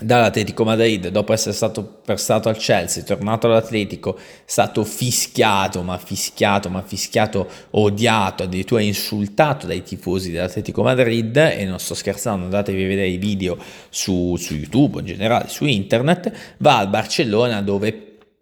dall'Atletico 0.00 0.64
Madrid 0.64 1.08
dopo 1.08 1.32
essere 1.32 1.54
stato 1.54 2.00
prestato 2.04 2.48
al 2.48 2.56
Chelsea, 2.56 3.04
tornato 3.04 3.46
all'Atletico, 3.46 4.18
stato 4.44 4.84
fischiato, 4.84 5.82
ma 5.82 5.98
fischiato, 5.98 6.68
ma 6.68 6.82
fischiato, 6.82 7.48
odiato, 7.70 8.42
addirittura 8.42 8.80
insultato 8.80 9.66
dai 9.66 9.82
tifosi 9.82 10.32
dell'Atletico 10.32 10.82
Madrid 10.82 11.36
e 11.36 11.64
non 11.64 11.78
sto 11.78 11.94
scherzando, 11.94 12.44
andatevi 12.44 12.82
a 12.82 12.86
vedere 12.88 13.08
i 13.08 13.18
video 13.18 13.56
su, 13.88 14.34
su 14.36 14.54
YouTube, 14.54 15.00
in 15.00 15.06
generale 15.06 15.48
su 15.48 15.64
internet, 15.64 16.32
va 16.58 16.78
al 16.78 16.88
Barcellona 16.88 17.62
dove 17.62 17.92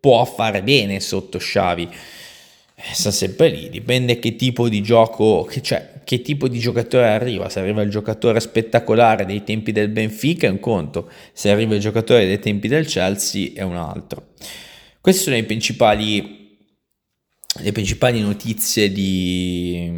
può 0.01 0.25
fare 0.25 0.63
bene 0.63 1.01
sotto 1.01 1.39
Xavi. 1.39 1.89
Eh, 2.75 2.95
sta 2.95 3.11
sempre 3.11 3.51
lì, 3.51 3.69
dipende 3.69 4.19
che 4.19 4.37
tipo 4.37 4.69
di 4.69 4.83
gioco, 4.83 5.45
che, 5.45 5.61
cioè, 5.61 5.92
che 6.05 6.23
tipo 6.23 6.49
di 6.49 6.59
giocatore 6.59 7.09
arriva, 7.09 7.49
se 7.49 7.61
arriva 7.61 7.83
il 7.83 7.91
giocatore 7.91 8.41
spettacolare 8.41 9.25
dei 9.25 9.45
tempi 9.45 9.73
del 9.73 9.89
Benfica 9.89 10.47
è 10.47 10.51
un 10.51 10.61
conto, 10.61 11.11
se 11.33 11.51
arriva 11.51 11.75
il 11.75 11.81
giocatore 11.81 12.27
dei 12.27 12.39
tempi 12.39 12.69
del 12.69 12.87
Chelsea 12.87 13.53
è 13.55 13.63
un 13.63 13.77
altro. 13.77 14.29
Queste 15.01 15.23
sono 15.23 15.43
principali, 15.45 16.59
le 17.61 17.73
principali 17.73 18.21
notizie 18.21 18.93
di, 18.93 19.91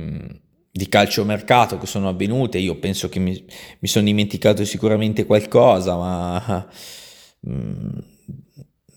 di 0.70 0.88
calciomercato 0.88 1.78
che 1.78 1.86
sono 1.86 2.08
avvenute, 2.08 2.58
io 2.58 2.76
penso 2.76 3.08
che 3.08 3.18
mi, 3.18 3.44
mi 3.78 3.88
sono 3.88 4.04
dimenticato 4.04 4.64
sicuramente 4.64 5.26
qualcosa, 5.26 5.96
ma... 5.96 6.68
Mm, 7.48 7.98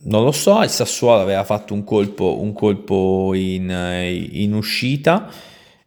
non 0.07 0.23
lo 0.23 0.31
so, 0.31 0.61
il 0.61 0.69
Sassuolo 0.69 1.21
aveva 1.21 1.43
fatto 1.43 1.73
un 1.73 1.83
colpo, 1.83 2.39
un 2.41 2.53
colpo 2.53 3.33
in, 3.33 3.69
in 4.31 4.53
uscita, 4.53 5.29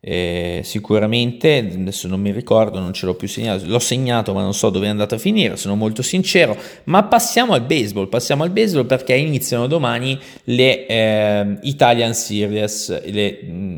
eh, 0.01 0.63
sicuramente, 0.65 1.59
adesso 1.59 2.09
non 2.09 2.21
mi 2.21 2.33
ricordo, 2.33 2.79
non 2.79 2.95
ce 2.95 3.05
l'ho 3.05 3.15
più 3.15 3.29
segnato, 3.29 3.67
l'ho 3.67 3.79
segnato 3.79 4.33
ma 4.33 4.41
non 4.41 4.55
so 4.55 4.71
dove 4.71 4.87
è 4.87 4.89
andato 4.89 5.15
a 5.15 5.19
finire, 5.19 5.57
sono 5.57 5.77
molto 5.77 6.01
sincero, 6.03 6.57
ma 6.85 7.05
passiamo 7.05 7.53
al 7.53 7.63
baseball, 7.63 8.09
passiamo 8.09 8.43
al 8.43 8.51
baseball 8.51 8.87
perché 8.87 9.15
iniziano 9.15 9.67
domani 9.67 10.19
le 10.45 10.87
eh, 10.87 11.59
Italian 11.63 12.15
Series, 12.15 13.11
le 13.11 13.27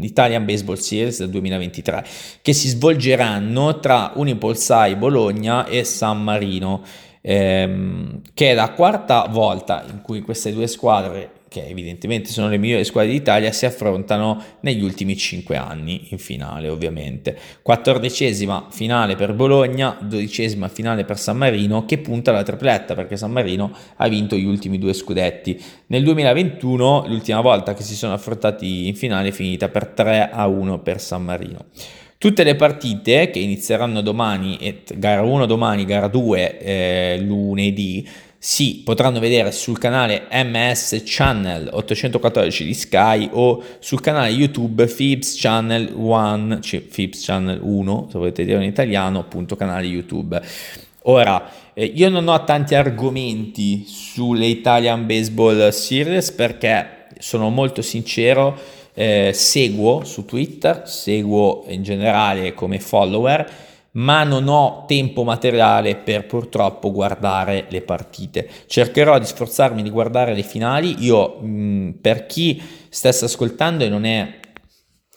Italian 0.02 0.44
Baseball 0.44 0.76
Series 0.76 1.18
del 1.18 1.30
2023, 1.30 2.04
che 2.40 2.52
si 2.52 2.68
svolgeranno 2.68 3.80
tra 3.80 4.12
Unipolsai 4.14 4.94
Bologna 4.94 5.66
e 5.66 5.82
San 5.82 6.22
Marino 6.22 6.82
ehm, 7.22 8.20
che 8.34 8.50
è 8.50 8.54
la 8.54 8.70
quarta 8.72 9.26
volta 9.30 9.84
in 9.90 10.02
cui 10.02 10.20
queste 10.20 10.52
due 10.52 10.66
squadre 10.66 11.40
che 11.52 11.66
evidentemente 11.68 12.30
sono 12.30 12.48
le 12.48 12.56
migliori 12.56 12.84
squadre 12.84 13.12
d'Italia, 13.12 13.52
si 13.52 13.66
affrontano 13.66 14.42
negli 14.60 14.82
ultimi 14.82 15.16
cinque 15.16 15.56
anni 15.56 16.06
in 16.08 16.18
finale, 16.18 16.68
ovviamente. 16.68 17.36
Quattordicesima 17.60 18.68
finale 18.70 19.16
per 19.16 19.34
Bologna, 19.34 19.98
dodicesima 20.00 20.68
finale 20.68 21.04
per 21.04 21.18
San 21.18 21.36
Marino, 21.36 21.84
che 21.84 21.98
punta 21.98 22.30
alla 22.30 22.42
tripletta 22.42 22.94
perché 22.94 23.18
San 23.18 23.30
Marino 23.30 23.70
ha 23.96 24.08
vinto 24.08 24.34
gli 24.34 24.46
ultimi 24.46 24.78
due 24.78 24.94
scudetti. 24.94 25.60
Nel 25.88 26.02
2021, 26.04 27.04
l'ultima 27.08 27.42
volta 27.42 27.74
che 27.74 27.82
si 27.82 27.94
sono 27.94 28.14
affrontati 28.14 28.88
in 28.88 28.94
finale, 28.94 29.28
è 29.28 29.32
finita 29.32 29.68
per 29.68 29.88
3 29.88 30.30
a 30.30 30.46
1 30.46 30.78
per 30.78 31.00
San 31.00 31.22
Marino. 31.22 31.66
Tutte 32.16 32.44
le 32.44 32.54
partite 32.54 33.30
che 33.30 33.40
inizieranno 33.40 34.00
domani, 34.00 34.80
gara 34.94 35.22
1 35.22 35.44
domani, 35.44 35.84
gara 35.84 36.06
2 36.06 36.58
eh, 36.60 37.18
lunedì, 37.20 38.08
si 38.44 38.82
potranno 38.84 39.20
vedere 39.20 39.52
sul 39.52 39.78
canale 39.78 40.26
MS 40.32 41.02
Channel 41.04 41.68
814 41.70 42.64
di 42.64 42.74
Sky 42.74 43.28
o 43.30 43.62
sul 43.78 44.00
canale 44.00 44.30
YouTube 44.30 44.86
Philips 44.86 45.36
Channel 45.38 45.92
1, 45.94 46.58
cioè 46.58 46.80
Philips 46.80 47.24
Channel 47.24 47.60
1, 47.62 48.08
se 48.10 48.18
volete 48.18 48.44
dire 48.44 48.56
in 48.56 48.68
italiano, 48.68 49.20
appunto 49.20 49.54
canale 49.54 49.86
YouTube. 49.86 50.42
Ora, 51.02 51.48
eh, 51.72 51.84
io 51.84 52.08
non 52.08 52.26
ho 52.26 52.42
tanti 52.42 52.74
argomenti 52.74 53.84
sulle 53.86 54.46
Italian 54.46 55.06
Baseball 55.06 55.68
Series 55.68 56.32
perché 56.32 57.06
sono 57.20 57.48
molto 57.48 57.80
sincero 57.80 58.58
eh, 58.92 59.30
seguo 59.32 60.02
su 60.02 60.24
Twitter, 60.24 60.82
seguo 60.88 61.62
in 61.68 61.84
generale 61.84 62.54
come 62.54 62.80
follower, 62.80 63.48
ma 63.92 64.24
non 64.24 64.48
ho 64.48 64.84
tempo 64.86 65.24
materiale 65.24 65.96
per 65.96 66.26
purtroppo 66.26 66.90
guardare 66.90 67.66
le 67.68 67.82
partite. 67.82 68.48
Cercherò 68.66 69.18
di 69.18 69.26
sforzarmi 69.26 69.82
di 69.82 69.90
guardare 69.90 70.34
le 70.34 70.42
finali. 70.42 71.04
Io, 71.04 71.40
mh, 71.40 71.98
per 72.00 72.26
chi 72.26 72.60
stesse 72.88 73.26
ascoltando 73.26 73.84
e 73.84 73.88
non 73.88 74.04
è 74.04 74.40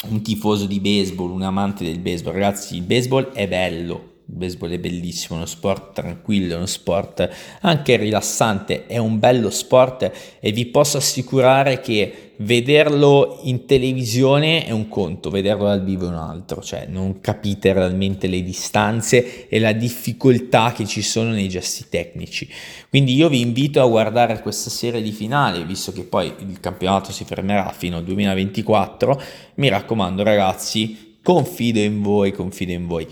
un 0.09 0.21
tifoso 0.21 0.65
di 0.65 0.79
baseball, 0.79 1.31
un 1.31 1.43
amante 1.43 1.83
del 1.83 1.99
baseball, 1.99 2.33
ragazzi, 2.33 2.75
il 2.75 2.83
baseball 2.83 3.31
è 3.31 3.47
bello, 3.47 4.14
baseball 4.25 4.71
è 4.71 4.79
bellissimo, 4.79 5.37
uno 5.37 5.45
sport 5.45 5.93
tranquillo, 5.93 6.57
uno 6.57 6.65
sport 6.65 7.29
anche 7.61 7.95
rilassante, 7.95 8.87
è 8.87 8.97
un 8.97 9.19
bello 9.19 9.49
sport 9.49 10.11
e 10.39 10.51
vi 10.51 10.65
posso 10.65 10.97
assicurare 10.97 11.79
che 11.79 12.31
vederlo 12.37 13.39
in 13.43 13.65
televisione 13.65 14.65
è 14.65 14.71
un 14.71 14.89
conto, 14.89 15.29
vederlo 15.29 15.65
dal 15.65 15.83
vivo 15.83 16.05
è 16.05 16.09
un 16.09 16.15
altro, 16.15 16.61
cioè 16.61 16.85
non 16.89 17.21
capite 17.21 17.71
realmente 17.71 18.27
le 18.27 18.43
distanze 18.43 19.47
e 19.47 19.59
la 19.59 19.71
difficoltà 19.71 20.73
che 20.73 20.85
ci 20.85 21.01
sono 21.01 21.29
nei 21.29 21.47
gesti 21.47 21.85
tecnici. 21.87 22.49
Quindi 22.89 23.13
io 23.13 23.29
vi 23.29 23.39
invito 23.39 23.81
a 23.81 23.87
guardare 23.87 24.41
questa 24.41 24.69
serie 24.69 25.01
di 25.01 25.11
finali, 25.11 25.63
visto 25.63 25.91
che 25.91 26.03
poi 26.03 26.33
il 26.39 26.59
campionato 26.59 27.11
si 27.11 27.23
fermerà 27.23 27.71
fino 27.71 27.97
al 27.97 28.03
2024, 28.03 29.21
mi 29.55 29.69
raccomando 29.69 30.23
ragazzi, 30.23 31.17
confido 31.21 31.79
in 31.79 32.01
voi, 32.01 32.31
confido 32.31 32.71
in 32.71 32.87
voi. 32.87 33.07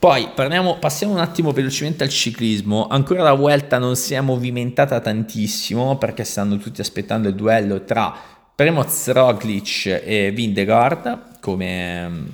Poi 0.00 0.30
parliamo, 0.34 0.78
passiamo 0.78 1.12
un 1.12 1.18
attimo 1.18 1.52
velocemente 1.52 2.04
al 2.04 2.08
ciclismo. 2.08 2.86
Ancora 2.86 3.22
la 3.22 3.34
Vuelta 3.34 3.76
non 3.76 3.96
si 3.96 4.14
è 4.14 4.20
movimentata 4.22 4.98
tantissimo 4.98 5.98
perché 5.98 6.24
stanno 6.24 6.56
tutti 6.56 6.80
aspettando 6.80 7.28
il 7.28 7.34
duello 7.34 7.84
tra 7.84 8.10
Primoz 8.54 9.10
Roglic 9.10 10.00
e 10.02 10.30
Vindegaard 10.34 11.38
come 11.40 12.28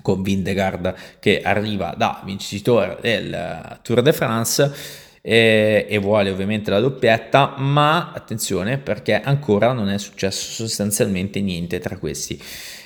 con 0.00 0.22
Vindegaard 0.22 0.94
che 1.20 1.42
arriva 1.42 1.92
da 1.94 2.22
vincitore 2.24 2.96
del 3.02 3.78
Tour 3.82 4.00
de 4.00 4.12
France 4.14 4.72
e, 5.20 5.84
e, 5.86 5.98
vuole 5.98 6.30
ovviamente 6.30 6.70
la 6.70 6.80
doppietta, 6.80 7.56
ma 7.58 8.12
attenzione 8.14 8.78
perché 8.78 9.20
ancora 9.20 9.74
non 9.74 9.90
è 9.90 9.98
successo 9.98 10.52
sostanzialmente 10.52 11.42
niente 11.42 11.78
tra 11.80 11.98
questi. 11.98 12.42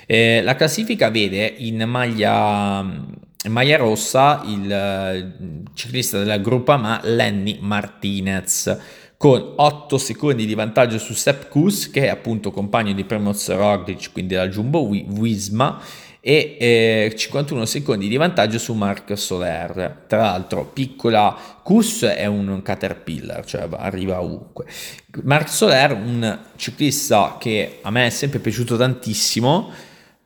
Eh, 0.06 0.42
la 0.42 0.56
classifica 0.56 1.08
vede 1.08 1.54
in 1.58 1.84
maglia 1.86 3.24
maglia 3.48 3.76
rossa 3.76 4.42
il 4.46 4.70
eh, 4.70 5.32
ciclista 5.74 6.18
della 6.18 6.38
gruppa 6.38 6.76
Ma 6.76 7.00
Lenny 7.02 7.58
Martinez 7.60 8.78
con 9.16 9.54
8 9.56 9.98
secondi 9.98 10.44
di 10.44 10.54
vantaggio 10.54 10.98
su 10.98 11.14
Sepp 11.14 11.48
Kuss 11.48 11.90
che 11.90 12.04
è 12.04 12.08
appunto 12.08 12.50
compagno 12.50 12.92
di 12.92 13.04
Primoz 13.04 13.50
Roglic 13.50 14.12
quindi 14.12 14.34
della 14.34 14.48
Jumbo 14.48 14.88
Visma 14.88 15.80
e 16.20 16.56
eh, 16.58 17.14
51 17.16 17.64
secondi 17.66 18.08
di 18.08 18.16
vantaggio 18.16 18.58
su 18.58 18.74
Marc 18.74 19.16
Soler. 19.16 20.04
Tra 20.08 20.22
l'altro 20.22 20.64
piccola 20.64 21.36
Kuss 21.62 22.04
è 22.04 22.26
un 22.26 22.62
caterpillar 22.62 23.44
cioè 23.44 23.68
arriva 23.70 24.20
ovunque. 24.20 24.66
Marc 25.22 25.48
Soler 25.48 25.92
un 25.92 26.38
ciclista 26.56 27.36
che 27.38 27.78
a 27.82 27.90
me 27.90 28.06
è 28.06 28.10
sempre 28.10 28.40
piaciuto 28.40 28.76
tantissimo 28.76 29.70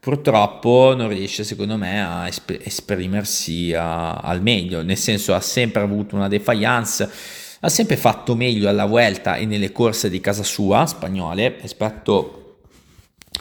purtroppo 0.01 0.95
non 0.97 1.09
riesce 1.09 1.45
secondo 1.45 1.77
me 1.77 2.03
a 2.03 2.27
esp- 2.27 2.59
esprimersi 2.63 3.73
a- 3.75 4.15
al 4.15 4.41
meglio, 4.41 4.83
nel 4.83 4.97
senso 4.97 5.35
ha 5.35 5.41
sempre 5.41 5.83
avuto 5.83 6.17
una 6.17 6.27
defiance, 6.29 7.09
ha 7.61 7.69
sempre 7.69 7.97
fatto 7.97 8.35
meglio 8.35 8.69
alla 8.69 8.87
Vuelta 8.87 9.37
e 9.37 9.45
nelle 9.45 9.71
corse 9.71 10.09
di 10.09 10.21
casa 10.21 10.43
sua 10.43 10.87
spagnole 10.87 11.59
rispetto 11.61 12.37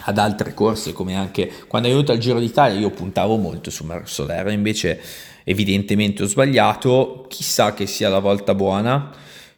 ad 0.02 0.17
altre 0.17 0.54
corse 0.54 0.93
come 0.93 1.15
anche 1.15 1.52
quando 1.67 1.88
è 1.88 1.91
venuto 1.91 2.12
al 2.12 2.19
Giro 2.19 2.39
d'Italia 2.39 2.80
io 2.80 2.89
puntavo 2.89 3.38
molto 3.38 3.69
su 3.72 3.86
Marco 3.86 4.08
Soler. 4.08 4.48
Invece 4.50 5.00
evidentemente 5.45 6.24
ho 6.24 6.28
sbagliato. 6.28 7.26
Chissà 7.30 7.74
che 7.74 7.88
sia 7.88 8.10
la 8.10 8.19
volta 8.19 8.54
buona 8.54 9.12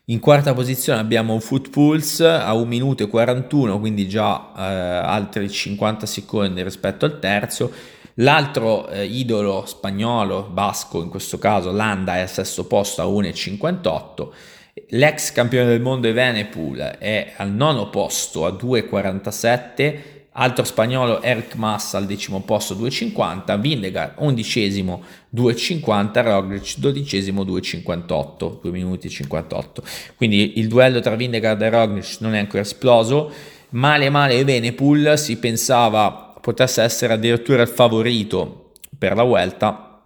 in 0.05 0.19
quarta 0.19 0.53
posizione 0.53 0.99
abbiamo 0.99 1.39
Foot 1.39 1.69
Pulse 1.69 2.27
a 2.27 2.53
1 2.53 2.65
minuto 2.65 3.03
e 3.03 3.07
41, 3.07 3.79
quindi 3.79 4.07
già 4.09 4.51
eh, 4.57 4.61
altri 4.61 5.49
50 5.49 6.05
secondi 6.05 6.63
rispetto 6.63 7.05
al 7.05 7.19
terzo. 7.19 7.71
L'altro 8.15 8.89
eh, 8.89 9.05
idolo 9.05 9.63
spagnolo, 9.65 10.49
basco 10.51 11.01
in 11.01 11.09
questo 11.09 11.37
caso, 11.37 11.71
Landa 11.71 12.15
è 12.15 12.21
al 12.21 12.29
sesto 12.29 12.65
posto 12.65 13.01
a 13.01 13.05
1,58. 13.05 14.27
L'ex 14.89 15.31
campione 15.31 15.67
del 15.67 15.81
mondo 15.81 16.07
Evenepoel 16.07 16.97
è 16.97 17.33
al 17.37 17.51
nono 17.51 17.89
posto 17.89 18.45
a 18.45 18.49
2,47 18.49 20.10
altro 20.33 20.63
spagnolo 20.63 21.21
Eric 21.21 21.55
Massa 21.55 21.97
al 21.97 22.05
decimo 22.05 22.41
posto 22.41 22.75
2,50, 22.75 23.59
Vindegar 23.59 24.13
undicesimo 24.17 25.03
2,50, 25.35 26.23
Roglic 26.23 26.77
dodicesimo 26.77 27.43
2,58, 27.43 28.59
2 28.61 28.71
minuti 28.71 29.07
e 29.07 29.09
58. 29.09 29.83
Quindi 30.15 30.59
il 30.59 30.67
duello 30.67 30.99
tra 30.99 31.15
Vindegar 31.15 31.61
e 31.61 31.69
Roglic 31.69 32.17
non 32.19 32.35
è 32.35 32.39
ancora 32.39 32.61
esploso, 32.61 33.31
male 33.69 34.09
male 34.09 34.37
e 34.37 34.43
Venepool 34.43 35.17
si 35.17 35.37
pensava 35.37 36.29
potesse 36.41 36.81
essere 36.81 37.13
addirittura 37.13 37.61
il 37.61 37.67
favorito 37.67 38.71
per 38.97 39.15
la 39.15 39.23
Vuelta 39.23 40.01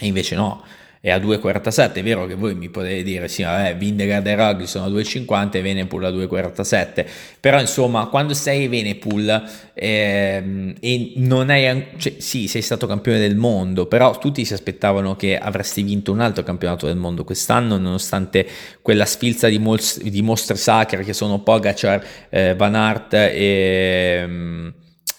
e 0.00 0.06
invece 0.06 0.34
no, 0.34 0.64
è 1.02 1.10
a 1.10 1.16
2,47. 1.16 1.94
È 1.94 2.02
vero 2.02 2.26
che 2.26 2.34
voi 2.34 2.54
mi 2.54 2.68
potete 2.68 3.02
dire, 3.02 3.26
sì, 3.28 3.42
vabbè, 3.42 3.76
Vindegaard 3.76 4.26
e 4.26 4.34
Rugby 4.34 4.66
sono 4.66 4.84
a 4.84 4.88
2,50 4.88 5.56
e 5.56 5.62
Venepool 5.62 6.04
a 6.04 6.10
2,47. 6.10 7.06
Però 7.40 7.58
insomma, 7.58 8.06
quando 8.06 8.34
sei 8.34 8.68
Venepool 8.68 9.42
ehm, 9.72 10.74
e 10.78 11.12
non 11.16 11.48
hai, 11.48 11.86
cioè, 11.96 12.14
sì, 12.18 12.48
sei 12.48 12.60
stato 12.60 12.86
campione 12.86 13.18
del 13.18 13.34
mondo, 13.34 13.86
però 13.86 14.18
tutti 14.18 14.44
si 14.44 14.52
aspettavano 14.52 15.16
che 15.16 15.38
avresti 15.38 15.82
vinto 15.82 16.12
un 16.12 16.20
altro 16.20 16.42
campionato 16.42 16.86
del 16.86 16.96
mondo 16.96 17.24
quest'anno, 17.24 17.78
nonostante 17.78 18.46
quella 18.82 19.06
sfilza 19.06 19.48
di, 19.48 19.58
mos- 19.58 20.02
di 20.02 20.20
mostre 20.20 20.56
sacre 20.56 21.02
che 21.02 21.14
sono 21.14 21.40
Pogacar, 21.40 22.04
eh, 22.28 22.54
Van 22.54 22.74
Aert 22.74 23.14
e, 23.14 24.72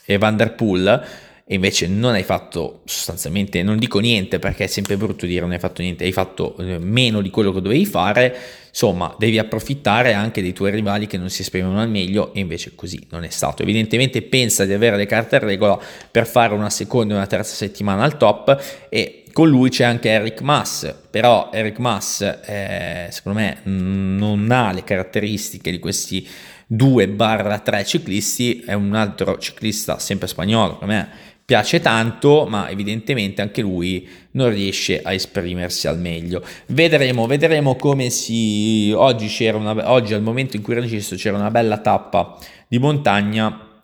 e 0.06 0.17
Van 0.20 0.38
Der 0.38 0.54
Poel 0.54 1.30
e 1.52 1.56
invece 1.56 1.86
non 1.86 2.14
hai 2.14 2.24
fatto 2.24 2.80
sostanzialmente, 2.86 3.62
non 3.62 3.78
dico 3.78 4.00
niente 4.00 4.40
perché 4.40 4.64
è 4.64 4.68
sempre 4.68 4.96
brutto 4.96 5.26
dire 5.26 5.42
non 5.42 5.52
hai 5.52 5.60
fatto 5.60 5.82
niente, 5.82 6.06
hai 6.06 6.14
fatto 6.14 6.56
eh, 6.60 6.80
meno 6.80 7.20
di 7.20 7.30
quello 7.30 7.52
che 7.52 7.60
dovevi 7.60 7.86
fare, 7.86 8.34
insomma 8.70 9.14
devi 9.20 9.38
approfittare 9.38 10.14
anche 10.14 10.42
dei 10.42 10.54
tuoi 10.54 10.72
rivali 10.72 11.08
che 11.08 11.18
non 11.18 11.30
si 11.30 11.42
esprimono 11.42 11.82
al 11.82 11.90
meglio 11.90 12.34
e 12.34 12.40
invece 12.40 12.72
così 12.74 13.06
non 13.10 13.26
è 13.26 13.30
stato. 13.30 13.64
Evidentemente 13.64 14.22
pensa 14.22 14.64
di 14.64 14.72
avere 14.72 14.96
le 14.96 15.06
carte 15.06 15.36
a 15.36 15.40
regola 15.40 15.78
per 16.10 16.26
fare 16.26 16.54
una 16.54 16.70
seconda 16.70 17.16
e 17.16 17.18
una 17.18 17.28
terza 17.28 17.54
settimana 17.54 18.04
al 18.04 18.16
top 18.16 18.88
e 18.88 19.26
con 19.34 19.50
lui 19.50 19.70
c'è 19.70 19.84
anche 19.84 20.08
Eric 20.08 20.40
Mass, 20.40 20.90
però 21.10 21.50
Eric 21.52 21.80
Mass 21.80 22.22
eh, 22.46 23.08
secondo 23.10 23.40
me 23.40 23.58
non 23.64 24.50
ha 24.52 24.72
le 24.72 24.86
caratteristiche 24.86 25.70
di 25.70 25.80
questi 25.80 26.26
2-3 26.74 27.86
ciclisti, 27.86 28.64
è 28.66 28.72
un 28.72 28.96
altro 28.96 29.38
ciclista 29.38 30.00
sempre 30.00 30.28
spagnolo, 30.28 30.78
per 30.78 30.88
me 30.88 31.10
piace 31.52 31.82
tanto, 31.82 32.46
ma 32.48 32.70
evidentemente 32.70 33.42
anche 33.42 33.62
lui 33.62 34.08
non 34.32 34.52
riesce 34.52 35.02
a 35.02 35.12
esprimersi 35.12 35.86
al 35.86 36.00
meglio. 36.00 36.42
Vedremo, 36.68 37.28
vedremo 37.28 37.76
come 37.76 38.10
si... 38.10 38.94
Oggi, 38.96 39.28
c'era 39.28 39.58
una... 39.58 39.92
Oggi 39.92 40.14
al 40.14 40.22
momento 40.22 40.56
in 40.56 40.62
cui 40.62 40.76
registro 40.76 41.18
c'era 41.18 41.36
una 41.36 41.52
bella 41.52 41.80
tappa 41.80 42.38
di 42.70 42.80
montagna 42.80 43.84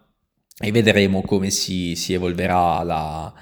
e 0.57 0.71
vedremo 0.71 1.21
come 1.23 1.49
si, 1.49 1.95
si 1.95 2.13
evolverà 2.13 2.83
la, 2.83 3.33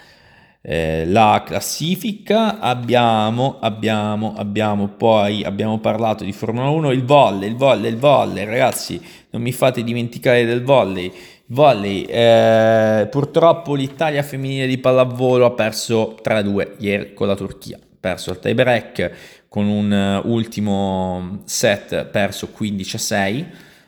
eh, 0.63 1.05
la 1.05 1.43
classifica. 1.45 2.59
Abbiamo, 2.59 3.59
abbiamo, 3.61 4.33
abbiamo 4.35 4.87
poi 4.87 5.43
abbiamo 5.43 5.77
parlato 5.77 6.23
di 6.23 6.31
Formula 6.31 6.69
1, 6.69 6.89
il 6.89 7.03
volley, 7.03 7.47
il 7.47 7.55
volley, 7.57 7.91
il 7.91 7.97
volley, 7.97 8.43
ragazzi, 8.43 8.99
non 9.29 9.43
mi 9.43 9.51
fate 9.51 9.83
dimenticare 9.83 10.45
del 10.45 10.63
volley. 10.63 11.13
Volley, 11.47 12.03
eh, 12.03 13.07
purtroppo 13.09 13.75
l'Italia 13.75 14.23
femminile 14.23 14.65
di 14.65 14.79
pallavolo 14.79 15.45
ha 15.45 15.51
perso 15.51 16.17
3-2 16.23 16.75
ieri 16.79 17.13
con 17.13 17.27
la 17.27 17.35
Turchia, 17.35 17.77
ha 17.77 17.97
perso 17.99 18.31
il 18.31 18.39
tie 18.39 18.55
break 18.55 19.11
con 19.47 19.67
un 19.67 20.21
uh, 20.23 20.27
ultimo 20.27 21.41
set 21.45 22.05
perso 22.05 22.49
15-6, 22.57 23.45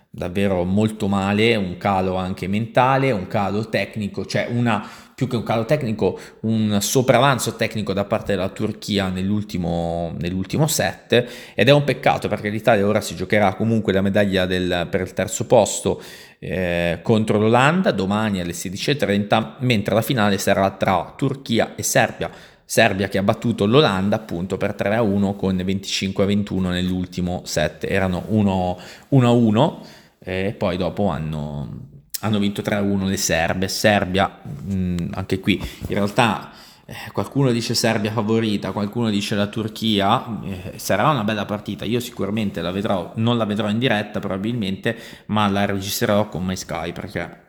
davvero 0.10 0.64
molto 0.64 1.08
male, 1.08 1.56
un 1.56 1.78
calo 1.78 2.16
anche 2.16 2.48
mentale, 2.48 3.12
un 3.12 3.28
calo 3.28 3.68
tecnico, 3.68 4.26
cioè 4.26 4.48
una 4.50 4.88
più 5.18 5.28
che 5.28 5.36
un 5.36 5.42
calo 5.42 5.66
tecnico, 5.66 6.20
un 6.42 6.78
sopravanzo 6.80 7.56
tecnico 7.56 7.92
da 7.92 8.06
parte 8.06 8.36
della 8.36 8.50
Turchia 8.50 9.10
nell'ultimo, 9.10 10.14
nell'ultimo 10.20 10.68
set 10.68 11.26
ed 11.56 11.68
è 11.68 11.72
un 11.72 11.84
peccato 11.84 12.28
perché 12.28 12.50
l'Italia 12.50 12.86
ora 12.86 13.02
si 13.02 13.16
giocherà 13.16 13.56
comunque 13.56 13.94
la 13.94 14.02
medaglia 14.02 14.46
del, 14.46 14.88
per 14.92 15.02
il 15.02 15.14
terzo 15.14 15.48
posto 15.48 16.00
eh, 16.38 17.00
contro 17.02 17.40
l'Olanda 17.40 17.90
domani 17.90 18.42
alle 18.42 18.52
16.30 18.52 19.54
mentre 19.62 19.96
la 19.96 20.04
finale 20.04 20.38
sarà 20.38 20.70
tra 20.70 21.16
Turchia 21.18 21.74
e 21.74 21.82
Serbia. 21.82 22.30
Serbia 22.64 23.08
che 23.08 23.18
ha 23.18 23.24
battuto 23.24 23.66
l'Olanda 23.66 24.18
appunto 24.18 24.58
per 24.58 24.76
3 24.76 24.98
a 24.98 25.02
1 25.02 25.34
con 25.34 25.58
25 25.58 26.24
a 26.24 26.28
21 26.28 26.70
nell'ultimo 26.70 27.42
set, 27.44 27.86
erano 27.86 28.24
1 28.28 28.80
a 29.10 29.32
1 29.32 29.86
e 30.20 30.54
poi 30.56 30.78
dopo 30.78 31.08
hanno 31.08 31.96
hanno 32.22 32.40
vinto 32.40 32.62
3-1 32.62 33.06
le 33.06 33.18
serbe, 33.18 33.68
Serbia, 33.68 34.40
mh, 34.44 34.74
mm, 34.74 34.98
anche 35.14 35.40
qui 35.40 35.56
in 35.60 35.94
realtà 35.96 36.52
eh, 36.86 37.12
qualcuno 37.12 37.52
dice 37.52 37.74
Serbia 37.74 38.12
favorita, 38.12 38.72
qualcuno 38.72 39.10
dice 39.10 39.36
la 39.36 39.48
Turchia, 39.48 40.40
eh, 40.44 40.74
sarà 40.78 41.10
una 41.10 41.24
bella 41.24 41.46
partita, 41.46 41.86
io 41.86 42.00
sicuramente 42.00 42.62
la 42.62 42.72
vedrò, 42.72 43.12
non 43.16 43.38
la 43.38 43.46
vedrò 43.46 43.70
in 43.70 43.80
diretta 43.80 44.20
probabilmente, 44.20 44.98
ma 45.28 45.48
la 45.48 45.66
registrerò 45.66 46.30
con 46.30 46.46
MySky 46.46 46.94
perché 46.94 47.47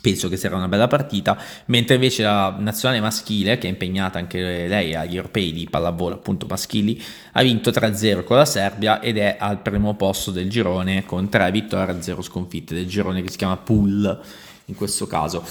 penso 0.00 0.28
che 0.28 0.36
sarà 0.36 0.56
una 0.56 0.68
bella 0.68 0.86
partita, 0.86 1.40
mentre 1.66 1.96
invece 1.96 2.22
la 2.22 2.54
nazionale 2.58 3.00
maschile, 3.00 3.58
che 3.58 3.66
è 3.66 3.70
impegnata 3.70 4.18
anche 4.18 4.66
lei 4.66 4.94
agli 4.94 5.16
europei 5.16 5.52
di 5.52 5.68
pallavolo 5.68 6.14
appunto 6.14 6.46
maschili, 6.48 7.02
ha 7.32 7.42
vinto 7.42 7.70
3-0 7.70 8.24
con 8.24 8.36
la 8.36 8.44
Serbia 8.44 9.00
ed 9.00 9.18
è 9.18 9.36
al 9.38 9.60
primo 9.60 9.94
posto 9.94 10.30
del 10.30 10.48
girone 10.48 11.04
con 11.04 11.28
3 11.28 11.50
vittorie 11.50 11.96
e 11.96 12.02
0 12.02 12.22
sconfitte 12.22 12.74
del 12.74 12.86
girone 12.86 13.22
che 13.22 13.30
si 13.30 13.36
chiama 13.36 13.56
Pool 13.56 14.20
in 14.66 14.74
questo 14.74 15.06
caso. 15.06 15.44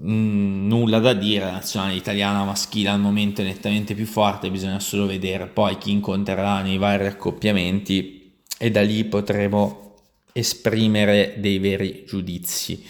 Mm, 0.00 0.68
nulla 0.68 0.98
da 1.00 1.12
dire, 1.12 1.44
la 1.44 1.52
nazionale 1.52 1.94
italiana 1.94 2.44
maschile 2.44 2.88
al 2.88 3.00
momento 3.00 3.42
è 3.42 3.44
nettamente 3.44 3.94
più 3.94 4.06
forte, 4.06 4.50
bisogna 4.50 4.80
solo 4.80 5.06
vedere 5.06 5.46
poi 5.46 5.76
chi 5.76 5.90
incontrerà 5.90 6.62
nei 6.62 6.78
vari 6.78 7.06
accoppiamenti 7.06 8.40
e 8.58 8.70
da 8.70 8.80
lì 8.80 9.04
potremo 9.04 9.96
esprimere 10.32 11.34
dei 11.36 11.58
veri 11.58 12.04
giudizi. 12.06 12.82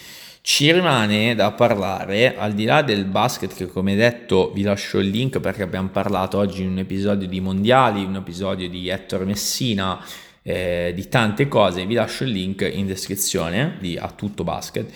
Ci 0.45 0.73
rimane 0.73 1.35
da 1.35 1.53
parlare, 1.53 2.35
al 2.35 2.51
di 2.51 2.65
là 2.65 2.81
del 2.81 3.05
basket, 3.05 3.55
che 3.55 3.67
come 3.67 3.95
detto 3.95 4.51
vi 4.51 4.63
lascio 4.63 4.99
il 4.99 5.07
link 5.07 5.39
perché 5.39 5.63
abbiamo 5.63 5.87
parlato 5.87 6.37
oggi 6.37 6.63
in 6.63 6.67
un 6.67 6.79
episodio 6.79 7.29
di 7.29 7.39
Mondiali, 7.39 8.03
un 8.03 8.17
episodio 8.17 8.67
di 8.67 8.89
Ettore 8.89 9.23
Messina, 9.23 10.03
eh, 10.41 10.91
di 10.93 11.07
tante 11.07 11.47
cose, 11.47 11.85
vi 11.85 11.93
lascio 11.93 12.25
il 12.25 12.31
link 12.31 12.69
in 12.69 12.85
descrizione 12.87 13.77
di 13.79 13.97
A 13.97 14.11
Tutto 14.11 14.43
Basket, 14.43 14.91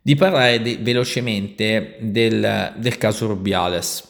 di 0.00 0.14
parlare 0.14 0.62
de- 0.62 0.78
velocemente 0.80 1.96
del, 1.98 2.74
del 2.76 2.96
caso 2.96 3.26
Rubiales. 3.26 4.06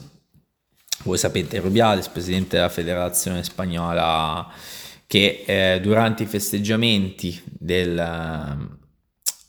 Voi 1.04 1.16
sapete, 1.16 1.60
Rubiales, 1.60 2.08
presidente 2.08 2.56
della 2.56 2.68
federazione 2.68 3.42
spagnola, 3.42 4.52
che 5.06 5.44
eh, 5.46 5.80
durante 5.80 6.24
i 6.24 6.26
festeggiamenti 6.26 7.42
del 7.46 8.73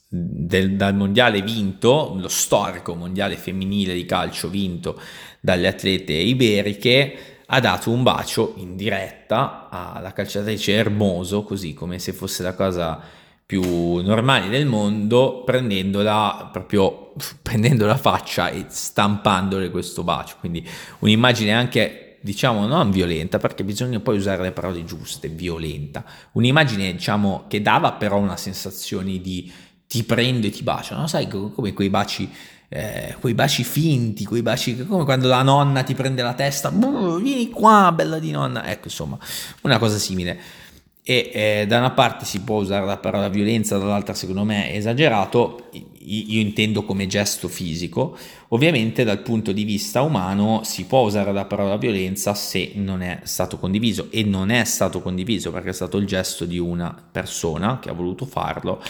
del, 0.08 0.76
dal 0.76 0.96
mondiale 0.96 1.42
vinto, 1.42 2.16
lo 2.18 2.28
storico 2.28 2.96
mondiale 2.96 3.36
femminile 3.36 3.94
di 3.94 4.06
calcio 4.06 4.50
vinto 4.50 5.00
dalle 5.40 5.68
atlete 5.68 6.14
iberiche, 6.14 7.18
ha 7.48 7.60
dato 7.60 7.92
un 7.92 8.04
bacio 8.04 8.54
in 8.58 8.76
diretta 8.76 9.70
alla 9.70 10.14
calciatrice 10.14 10.74
Hermoso, 10.74 11.44
così 11.44 11.74
come 11.74 12.00
se 12.00 12.14
fosse 12.14 12.42
la 12.44 12.56
cosa 12.56 13.00
più 13.46 13.62
normale 14.02 14.50
del 14.50 14.66
mondo, 14.66 15.44
prendendola 15.44 16.50
proprio 16.52 17.14
prendendo 17.44 17.86
la 17.86 17.98
faccia 17.98 18.50
e 18.50 18.66
stampandole 18.70 19.70
questo 19.70 20.04
bacio. 20.04 20.38
Quindi 20.40 20.68
un'immagine 21.00 21.54
anche 21.54 22.18
diciamo 22.26 22.66
non 22.66 22.90
violenta 22.90 23.38
perché 23.38 23.64
bisogna 23.64 24.00
poi 24.00 24.18
usare 24.18 24.42
le 24.42 24.52
parole 24.52 24.84
giuste, 24.84 25.28
violenta. 25.28 26.04
Un'immagine 26.32 26.92
diciamo 26.92 27.46
che 27.48 27.62
dava 27.62 27.94
però 27.94 28.18
una 28.18 28.36
sensazione 28.36 29.22
di 29.22 29.52
ti 29.88 30.04
prendo 30.04 30.48
e 30.48 30.50
ti 30.50 30.64
bacio, 30.64 30.96
no? 30.96 31.08
Sai 31.08 31.28
come 31.28 31.74
quei 31.74 31.90
baci, 31.90 32.30
eh, 32.70 33.16
quei 33.20 33.34
baci 33.34 33.64
finti, 33.64 34.26
quei 34.26 34.42
baci 34.42 34.86
come 34.86 35.04
quando 35.04 35.28
la 35.28 35.42
nonna 35.42 35.84
ti 35.84 35.94
prende 35.94 36.22
la 36.22 36.34
testa, 36.34 36.70
vieni 36.70 37.50
qua, 37.50 37.92
bella 37.94 38.20
di 38.20 38.32
nonna, 38.32 38.66
ecco 38.70 38.86
insomma, 38.86 39.18
una 39.62 39.78
cosa 39.78 39.98
simile. 39.98 40.64
E 41.08 41.30
eh, 41.34 41.66
da 41.68 41.78
una 41.78 41.92
parte 41.92 42.26
si 42.26 42.42
può 42.42 42.60
usare 42.60 42.84
la 42.84 42.98
parola 42.98 43.30
violenza, 43.30 43.78
dall'altra 43.78 44.16
secondo 44.16 44.44
me 44.44 44.72
è 44.72 44.76
esagerato, 44.76 45.70
io 45.72 46.42
intendo 46.42 46.84
come 46.84 47.06
gesto 47.06 47.48
fisico, 47.48 48.18
ovviamente 48.50 49.04
dal 49.04 49.22
punto 49.22 49.52
di 49.52 49.66
vista 49.66 50.02
umano 50.02 50.62
si 50.64 50.86
può 50.86 51.02
usare 51.02 51.32
la 51.32 51.46
parola 51.46 51.78
violenza 51.78 52.34
se 52.34 52.72
non 52.74 53.04
è 53.04 53.20
stato 53.22 53.60
condiviso 53.60 54.08
e 54.10 54.24
non 54.24 54.50
è 54.50 54.64
stato 54.64 55.00
condiviso 55.00 55.52
perché 55.52 55.70
è 55.70 55.74
stato 55.74 55.98
il 55.98 56.08
gesto 56.08 56.46
di 56.46 56.58
una 56.58 56.96
persona 57.12 57.78
che 57.78 57.92
ha 57.92 57.94
voluto 57.94 58.26
farlo 58.26 58.82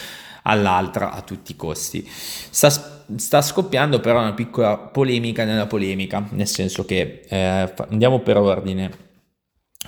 all'altra 0.46 1.12
a 1.12 1.20
tutti 1.22 1.52
i 1.52 1.56
costi. 1.56 2.06
Sta, 2.08 2.70
sta 3.16 3.42
scoppiando 3.42 4.00
però 4.00 4.20
una 4.20 4.34
piccola 4.34 4.76
polemica 4.76 5.44
nella 5.44 5.66
polemica, 5.66 6.26
nel 6.30 6.46
senso 6.46 6.84
che 6.84 7.24
eh, 7.28 7.74
andiamo 7.88 8.20
per 8.20 8.38
ordine. 8.38 9.04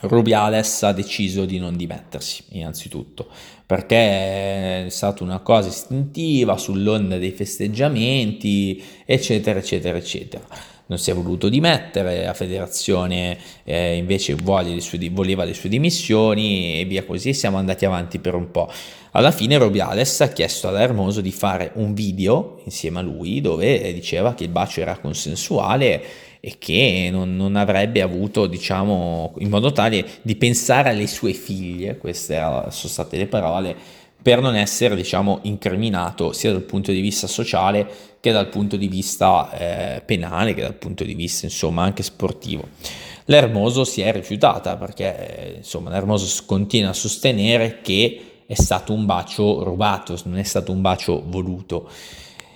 Rubiales 0.00 0.84
ha 0.84 0.92
deciso 0.92 1.44
di 1.44 1.58
non 1.58 1.76
dimettersi, 1.76 2.44
innanzitutto, 2.50 3.28
perché 3.66 4.84
è 4.84 4.88
stata 4.90 5.24
una 5.24 5.40
cosa 5.40 5.70
istintiva 5.70 6.56
sull'onda 6.56 7.18
dei 7.18 7.32
festeggiamenti, 7.32 8.80
eccetera, 9.04 9.58
eccetera, 9.58 9.98
eccetera 9.98 10.46
non 10.88 10.98
si 10.98 11.10
è 11.10 11.14
voluto 11.14 11.48
dimettere, 11.48 12.24
la 12.24 12.34
federazione 12.34 13.38
eh, 13.64 13.96
invece 13.96 14.36
sue, 14.80 15.10
voleva 15.10 15.44
le 15.44 15.54
sue 15.54 15.68
dimissioni 15.68 16.80
e 16.80 16.84
via 16.86 17.04
così, 17.04 17.34
siamo 17.34 17.58
andati 17.58 17.84
avanti 17.84 18.18
per 18.18 18.34
un 18.34 18.50
po'. 18.50 18.70
Alla 19.12 19.30
fine 19.30 19.58
Robiales 19.58 20.20
ha 20.20 20.28
chiesto 20.28 20.68
ad 20.68 20.76
Hermoso 20.76 21.20
di 21.20 21.32
fare 21.32 21.72
un 21.74 21.92
video 21.94 22.60
insieme 22.64 22.98
a 22.98 23.02
lui 23.02 23.40
dove 23.40 23.92
diceva 23.92 24.34
che 24.34 24.44
il 24.44 24.50
bacio 24.50 24.80
era 24.80 24.98
consensuale 24.98 26.02
e 26.40 26.56
che 26.58 27.08
non, 27.10 27.36
non, 27.36 27.56
avrebbe 27.56 28.00
avuto, 28.00 28.46
diciamo, 28.46 29.34
in 29.38 29.48
modo 29.48 29.72
tale 29.72 30.04
di 30.22 30.36
pensare 30.36 30.90
alle 30.90 31.06
sue 31.06 31.32
figlie, 31.32 31.98
queste 31.98 32.36
sono 32.36 32.70
state 32.70 33.16
le 33.16 33.26
parole, 33.26 33.76
per 34.28 34.42
non 34.42 34.56
essere, 34.56 34.94
diciamo, 34.94 35.38
incriminato 35.44 36.34
sia 36.34 36.52
dal 36.52 36.60
punto 36.60 36.92
di 36.92 37.00
vista 37.00 37.26
sociale 37.26 37.88
che 38.20 38.30
dal 38.30 38.50
punto 38.50 38.76
di 38.76 38.86
vista 38.86 39.50
eh, 39.52 40.02
penale, 40.02 40.52
che 40.52 40.60
dal 40.60 40.74
punto 40.74 41.02
di 41.02 41.14
vista, 41.14 41.46
insomma, 41.46 41.82
anche 41.82 42.02
sportivo. 42.02 42.68
L'Ermoso 43.24 43.84
si 43.84 44.02
è 44.02 44.12
rifiutata 44.12 44.76
perché, 44.76 45.54
insomma, 45.56 45.88
l'Ermoso 45.88 46.42
continua 46.44 46.90
a 46.90 46.92
sostenere 46.92 47.78
che 47.80 48.42
è 48.44 48.52
stato 48.52 48.92
un 48.92 49.06
bacio 49.06 49.64
rubato, 49.64 50.14
non 50.24 50.36
è 50.36 50.42
stato 50.42 50.72
un 50.72 50.82
bacio 50.82 51.22
voluto. 51.24 51.88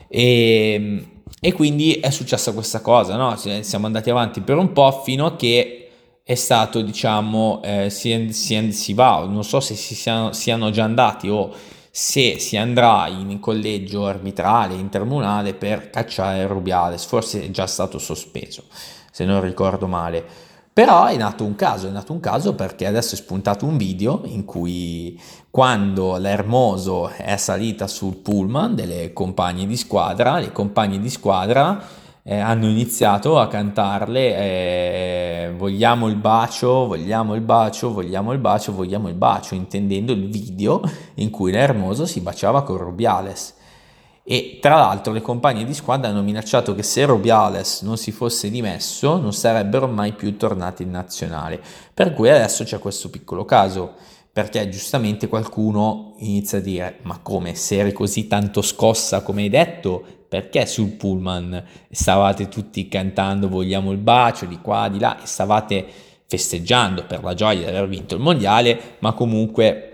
E, 0.09 1.07
e 1.41 1.53
quindi 1.55 1.95
è 1.95 2.11
successa 2.11 2.53
questa 2.53 2.83
cosa, 2.83 3.17
no? 3.17 3.35
Siamo 3.63 3.87
andati 3.87 4.11
avanti 4.11 4.43
per 4.43 4.59
un 4.59 4.75
po' 4.75 5.01
fino 5.07 5.25
a 5.25 5.37
che 5.37 5.82
è 6.25 6.35
stato, 6.35 6.81
diciamo, 6.83 7.61
eh, 7.65 7.91
si, 7.91 8.33
si, 8.33 8.73
si, 8.73 8.95
va, 8.95 9.25
non 9.25 9.43
so 9.43 9.59
se 9.59 9.75
si 9.75 9.95
siano, 9.95 10.33
siano, 10.33 10.71
già 10.71 10.85
andati 10.85 11.29
o 11.29 11.53
se 11.91 12.39
si 12.39 12.57
andrà 12.57 13.09
in 13.09 13.41
collegio 13.41 14.07
arbitrale, 14.07 14.75
intermunale 14.75 15.53
per 15.53 15.91
cacciare 15.91 16.47
Rubiales, 16.47 17.05
forse 17.05 17.45
è 17.45 17.51
già 17.51 17.67
stato 17.67 17.99
sospeso, 17.99 18.65
se 19.11 19.25
non 19.25 19.41
ricordo 19.41 19.89
male. 19.89 20.51
Però 20.73 21.05
è 21.05 21.17
nato 21.17 21.45
un 21.45 21.55
caso, 21.55 21.89
è 21.89 21.91
nato 21.91 22.13
un 22.13 22.21
caso 22.21 22.55
perché 22.55 22.87
adesso 22.87 23.15
è 23.15 23.19
spuntato 23.19 23.67
un 23.67 23.77
video 23.77 24.23
in 24.25 24.47
cui 24.47 25.21
quando 25.51 26.17
l'Ermoso 26.17 27.11
è 27.11 27.37
salita 27.37 27.87
sul 27.87 28.17
pullman 28.17 28.75
delle 28.75 29.13
compagne 29.13 29.67
di 29.67 29.77
squadra, 29.77 30.39
le 30.39 30.51
compagne 30.51 30.99
di 30.99 31.11
squadra 31.11 32.01
eh, 32.25 32.39
hanno 32.39 32.69
iniziato 32.69 33.39
a 33.39 33.49
cantarle 33.49 34.37
eh, 34.37 35.53
vogliamo 35.57 36.09
il 36.09 36.17
bacio, 36.17 36.87
vogliamo 36.87 37.35
il 37.35 37.41
bacio, 37.41 37.93
vogliamo 37.93 38.33
il 38.33 38.39
bacio, 38.39 38.73
vogliamo 38.73 39.09
il 39.09 39.15
bacio, 39.15 39.55
intendendo 39.55 40.13
il 40.13 40.29
video 40.29 40.81
in 41.15 41.31
cui 41.31 41.51
l'Hermoso 41.51 42.07
si 42.07 42.21
baciava 42.21 42.63
con 42.63 42.77
Rubiales. 42.77 43.55
E 44.25 44.59
tra 44.61 44.77
l'altro 44.77 45.13
le 45.13 45.21
compagne 45.21 45.65
di 45.65 45.75
squadra 45.75 46.09
hanno 46.09 46.23
minacciato 46.23 46.77
che 46.77 46.85
se 46.85 47.05
Rubiales 47.05 47.83
non 47.83 47.97
si 47.97 48.13
fosse 48.13 48.51
dimesso 48.51 49.19
non 49.19 49.33
sarebbero 49.33 49.89
mai 49.89 50.13
più 50.13 50.37
tornati 50.37 50.85
in 50.85 50.91
nazionale. 50.91 51.61
Per 51.93 52.13
cui 52.13 52.31
adesso 52.31 52.63
c'è 52.63 52.79
questo 52.79 53.11
piccolo 53.11 53.45
caso 53.45 53.95
perché 54.33 54.69
giustamente 54.71 55.29
qualcuno 55.29 56.15
inizia 56.21 56.59
a 56.59 56.63
dire 56.63 56.99
ma 57.03 57.19
come 57.19 57.55
se 57.55 57.77
eri 57.77 57.93
così 57.93 58.27
tanto 58.29 58.63
scossa 58.63 59.21
come 59.21 59.43
hai 59.43 59.51
detto 59.51 60.03
perché 60.27 60.65
sul 60.65 60.93
pullman? 60.93 61.63
Stavate 61.91 62.49
tutti 62.49 62.89
cantando 62.89 63.49
vogliamo 63.49 63.93
il 63.93 63.99
bacio 63.99 64.47
di 64.47 64.59
qua 64.63 64.89
di 64.89 64.99
là 64.99 65.23
e 65.23 65.27
stavate 65.27 65.87
festeggiando 66.27 67.05
per 67.05 67.23
la 67.23 67.35
gioia 67.35 67.59
di 67.59 67.67
aver 67.67 67.87
vinto 67.87 68.15
il 68.15 68.23
mondiale 68.23 68.97
ma 69.01 69.13
comunque 69.13 69.89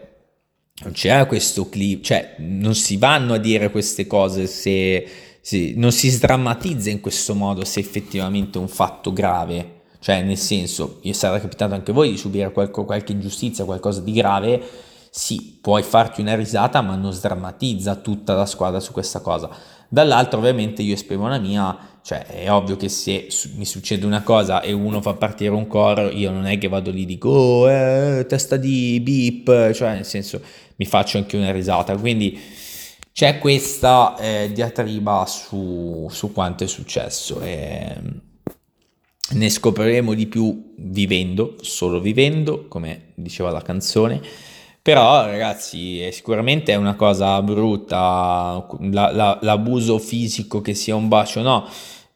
non 0.85 0.93
c'era 0.93 1.27
questo 1.27 1.69
clip 1.69 2.05
cioè 2.05 2.37
non 2.39 2.77
si 2.77 2.97
vanno 2.97 3.35
a 3.35 3.39
dire 3.39 3.73
queste 3.73 4.07
cose 4.07 4.47
se, 4.47 5.05
se 5.41 5.73
non 5.75 5.91
si 5.91 6.11
sdrammatizza 6.11 6.91
in 6.91 7.01
questo 7.01 7.35
modo 7.35 7.65
se 7.65 7.81
effettivamente 7.81 8.59
è 8.59 8.61
un 8.61 8.69
fatto 8.69 9.13
grave 9.13 9.78
cioè, 10.01 10.23
nel 10.23 10.37
senso, 10.37 11.01
sarà 11.13 11.41
capitato 11.41 11.75
anche 11.75 11.93
voi 11.93 12.11
di 12.11 12.17
subire 12.17 12.53
qualche, 12.53 12.85
qualche 12.85 13.13
ingiustizia, 13.13 13.65
qualcosa 13.65 14.01
di 14.01 14.13
grave, 14.13 14.63
sì, 15.11 15.59
puoi 15.61 15.83
farti 15.83 16.21
una 16.21 16.37
risata, 16.37 16.81
ma 16.81 16.95
non 16.95 17.13
sdrammatizza 17.13 17.97
tutta 17.97 18.35
la 18.35 18.47
squadra 18.47 18.79
su 18.79 18.93
questa 18.93 19.21
cosa. 19.21 19.51
Dall'altro, 19.89 20.39
ovviamente, 20.39 20.83
io 20.83 20.95
esprimo 20.95 21.29
la 21.29 21.39
mia, 21.39 21.77
cioè 22.03 22.27
è 22.27 22.53
ovvio 22.53 22.77
che 22.77 22.89
se 22.89 23.27
mi 23.57 23.65
succede 23.65 24.07
una 24.07 24.23
cosa 24.23 24.61
e 24.61 24.73
uno 24.73 25.01
fa 25.01 25.15
partire 25.15 25.51
un 25.51 25.67
coro, 25.67 26.11
io 26.11 26.31
non 26.31 26.47
è 26.47 26.59
che 26.59 26.69
vado 26.69 26.91
lì 26.91 27.03
e 27.03 27.07
dico, 27.07 27.29
oh, 27.31 27.71
eh, 27.71 28.27
testa 28.29 28.57
di 28.57 29.01
beep, 29.01 29.73
cioè 29.73 29.95
nel 29.95 30.05
senso 30.05 30.41
mi 30.77 30.85
faccio 30.85 31.19
anche 31.19 31.37
una 31.37 31.51
risata. 31.51 31.97
Quindi 31.97 32.39
c'è 33.13 33.39
questa 33.39 34.17
eh, 34.19 34.51
diatriba 34.53 35.25
su, 35.27 36.07
su 36.11 36.33
quanto 36.33 36.65
è 36.65 36.67
successo. 36.69 37.41
E, 37.41 37.95
ehm, 37.97 38.21
ne 39.31 39.51
scopriremo 39.51 40.15
di 40.15 40.27
più 40.27 40.73
vivendo, 40.77 41.57
solo 41.61 42.01
vivendo, 42.01 42.67
come 42.69 43.13
diceva 43.15 43.51
la 43.51 43.63
canzone. 43.63 44.21
Però 44.81 45.27
ragazzi, 45.27 46.01
è 46.01 46.11
sicuramente 46.11 46.73
è 46.73 46.77
una 46.77 46.95
cosa 46.95 47.43
brutta 47.43 48.67
la, 48.81 49.13
la, 49.13 49.39
l'abuso 49.43 49.99
fisico 49.99 50.61
che 50.63 50.73
sia 50.75 50.97
un 50.97 51.09
bacio, 51.09 51.43
no, 51.43 51.67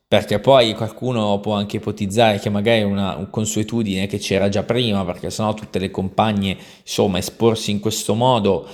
perché 0.08 0.38
poi 0.40 0.74
qualcuno 0.74 1.38
può 1.40 1.54
anche 1.54 1.76
ipotizzare 1.76 2.38
che 2.38 2.48
magari 2.48 2.80
è 2.80 2.84
una 2.84 3.26
consuetudine 3.30 4.06
che 4.06 4.18
c'era 4.18 4.48
già 4.48 4.62
prima, 4.62 5.04
perché 5.04 5.28
sennò 5.30 5.52
tutte 5.52 5.78
le 5.78 5.90
compagne, 5.90 6.56
insomma, 6.80 7.18
esporsi 7.18 7.70
in 7.70 7.80
questo 7.80 8.14
modo 8.14 8.66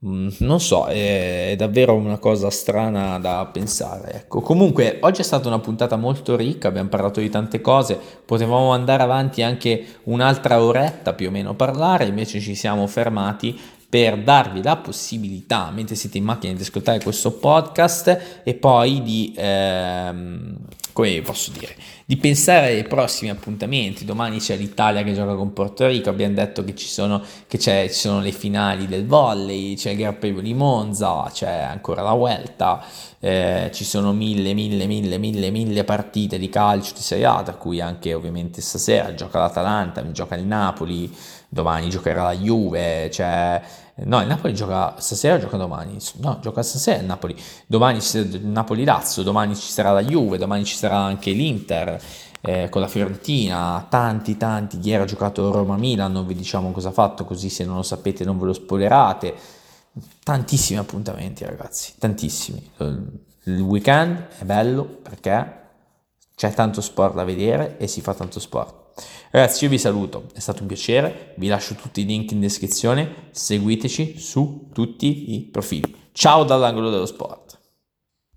non 0.00 0.60
so, 0.60 0.86
è 0.86 1.54
davvero 1.56 1.94
una 1.94 2.18
cosa 2.18 2.50
strana 2.50 3.18
da 3.18 3.48
pensare. 3.50 4.12
Ecco. 4.12 4.40
Comunque, 4.40 4.98
oggi 5.00 5.22
è 5.22 5.24
stata 5.24 5.48
una 5.48 5.60
puntata 5.60 5.96
molto 5.96 6.36
ricca, 6.36 6.68
abbiamo 6.68 6.90
parlato 6.90 7.20
di 7.20 7.30
tante 7.30 7.60
cose, 7.60 7.98
potevamo 8.24 8.72
andare 8.72 9.02
avanti 9.02 9.42
anche 9.42 9.84
un'altra 10.04 10.62
oretta 10.62 11.14
più 11.14 11.28
o 11.28 11.30
meno 11.30 11.50
a 11.50 11.54
parlare, 11.54 12.04
invece 12.04 12.40
ci 12.40 12.54
siamo 12.54 12.86
fermati 12.86 13.58
per 13.94 14.18
darvi 14.18 14.60
la 14.60 14.74
possibilità, 14.74 15.70
mentre 15.70 15.94
siete 15.94 16.18
in 16.18 16.24
macchina, 16.24 16.52
di 16.52 16.62
ascoltare 16.62 17.00
questo 17.00 17.30
podcast 17.30 18.40
e 18.42 18.54
poi 18.54 19.00
di, 19.04 19.32
ehm, 19.36 20.56
come 20.92 21.22
posso 21.22 21.52
dire, 21.52 21.76
di 22.04 22.16
pensare 22.16 22.70
ai 22.70 22.82
prossimi 22.82 23.30
appuntamenti. 23.30 24.04
Domani 24.04 24.38
c'è 24.38 24.56
l'Italia 24.56 25.04
che 25.04 25.14
gioca 25.14 25.36
con 25.36 25.52
Porto 25.52 25.86
Rico, 25.86 26.08
abbiamo 26.08 26.34
detto 26.34 26.64
che 26.64 26.74
ci 26.74 26.88
sono, 26.88 27.22
che 27.46 27.56
ci 27.56 27.88
sono 27.90 28.18
le 28.18 28.32
finali 28.32 28.88
del 28.88 29.06
volley, 29.06 29.76
c'è 29.76 29.90
il 29.90 29.98
Gran 29.98 30.18
Premio 30.18 30.42
di 30.42 30.54
Monza, 30.54 31.30
c'è 31.32 31.60
ancora 31.60 32.02
la 32.02 32.14
Vuelta, 32.14 32.84
eh, 33.20 33.70
ci 33.72 33.84
sono 33.84 34.12
mille, 34.12 34.54
mille, 34.54 34.86
mille, 34.86 35.18
mille, 35.18 35.50
mille 35.52 35.84
partite 35.84 36.36
di 36.36 36.48
calcio 36.48 36.94
di 36.94 37.00
Serie 37.00 37.26
A, 37.26 37.42
tra 37.44 37.54
cui 37.54 37.80
anche 37.80 38.12
ovviamente 38.12 38.60
stasera 38.60 39.14
gioca 39.14 39.38
l'Atalanta, 39.38 40.10
gioca 40.10 40.34
il 40.34 40.46
Napoli, 40.46 41.08
domani 41.48 41.88
giocherà 41.90 42.24
la 42.24 42.34
Juve, 42.34 43.08
cioè... 43.12 43.62
No, 43.96 44.20
il 44.20 44.26
Napoli 44.26 44.54
gioca 44.54 44.96
stasera, 44.98 45.38
gioca 45.38 45.56
domani. 45.56 45.98
No, 46.16 46.38
gioca 46.40 46.62
stasera 46.62 47.00
il 47.00 47.06
Napoli. 47.06 47.36
Domani 47.66 48.00
sarà 48.00 48.26
Napoli-Lazio, 48.42 49.22
domani 49.22 49.54
ci 49.54 49.70
sarà 49.70 49.92
la 49.92 50.02
Juve, 50.02 50.36
domani 50.36 50.64
ci 50.64 50.74
sarà 50.74 50.96
anche 50.96 51.30
l'Inter 51.30 52.02
eh, 52.40 52.68
con 52.70 52.80
la 52.80 52.88
Fiorentina. 52.88 53.86
Tanti, 53.88 54.36
tanti. 54.36 54.80
Ieri 54.82 55.02
ha 55.02 55.06
giocato 55.06 55.52
Roma-Milan, 55.52 56.10
non 56.10 56.26
vi 56.26 56.34
diciamo 56.34 56.72
cosa 56.72 56.88
ha 56.88 56.92
fatto, 56.92 57.24
così 57.24 57.48
se 57.48 57.64
non 57.64 57.76
lo 57.76 57.82
sapete 57.82 58.24
non 58.24 58.38
ve 58.38 58.46
lo 58.46 58.52
spoilerate. 58.52 59.34
Tantissimi 60.24 60.78
appuntamenti, 60.80 61.44
ragazzi, 61.44 61.94
tantissimi. 61.98 62.70
Il 63.44 63.60
weekend 63.60 64.26
è 64.38 64.44
bello 64.44 64.84
perché 64.84 65.62
c'è 66.34 66.52
tanto 66.52 66.80
sport 66.80 67.14
da 67.14 67.22
vedere 67.22 67.76
e 67.78 67.86
si 67.86 68.00
fa 68.00 68.12
tanto 68.12 68.40
sport. 68.40 68.83
Ragazzi, 69.30 69.64
io 69.64 69.70
vi 69.70 69.78
saluto, 69.78 70.26
è 70.34 70.38
stato 70.38 70.62
un 70.62 70.68
piacere, 70.68 71.34
vi 71.36 71.48
lascio 71.48 71.74
tutti 71.74 72.00
i 72.00 72.04
link 72.04 72.30
in 72.30 72.40
descrizione, 72.40 73.28
seguiteci 73.32 74.18
su 74.18 74.68
tutti 74.72 75.34
i 75.34 75.40
profili. 75.40 75.94
Ciao 76.12 76.44
dall'angolo 76.44 76.90
dello 76.90 77.06
sport. 77.06 77.53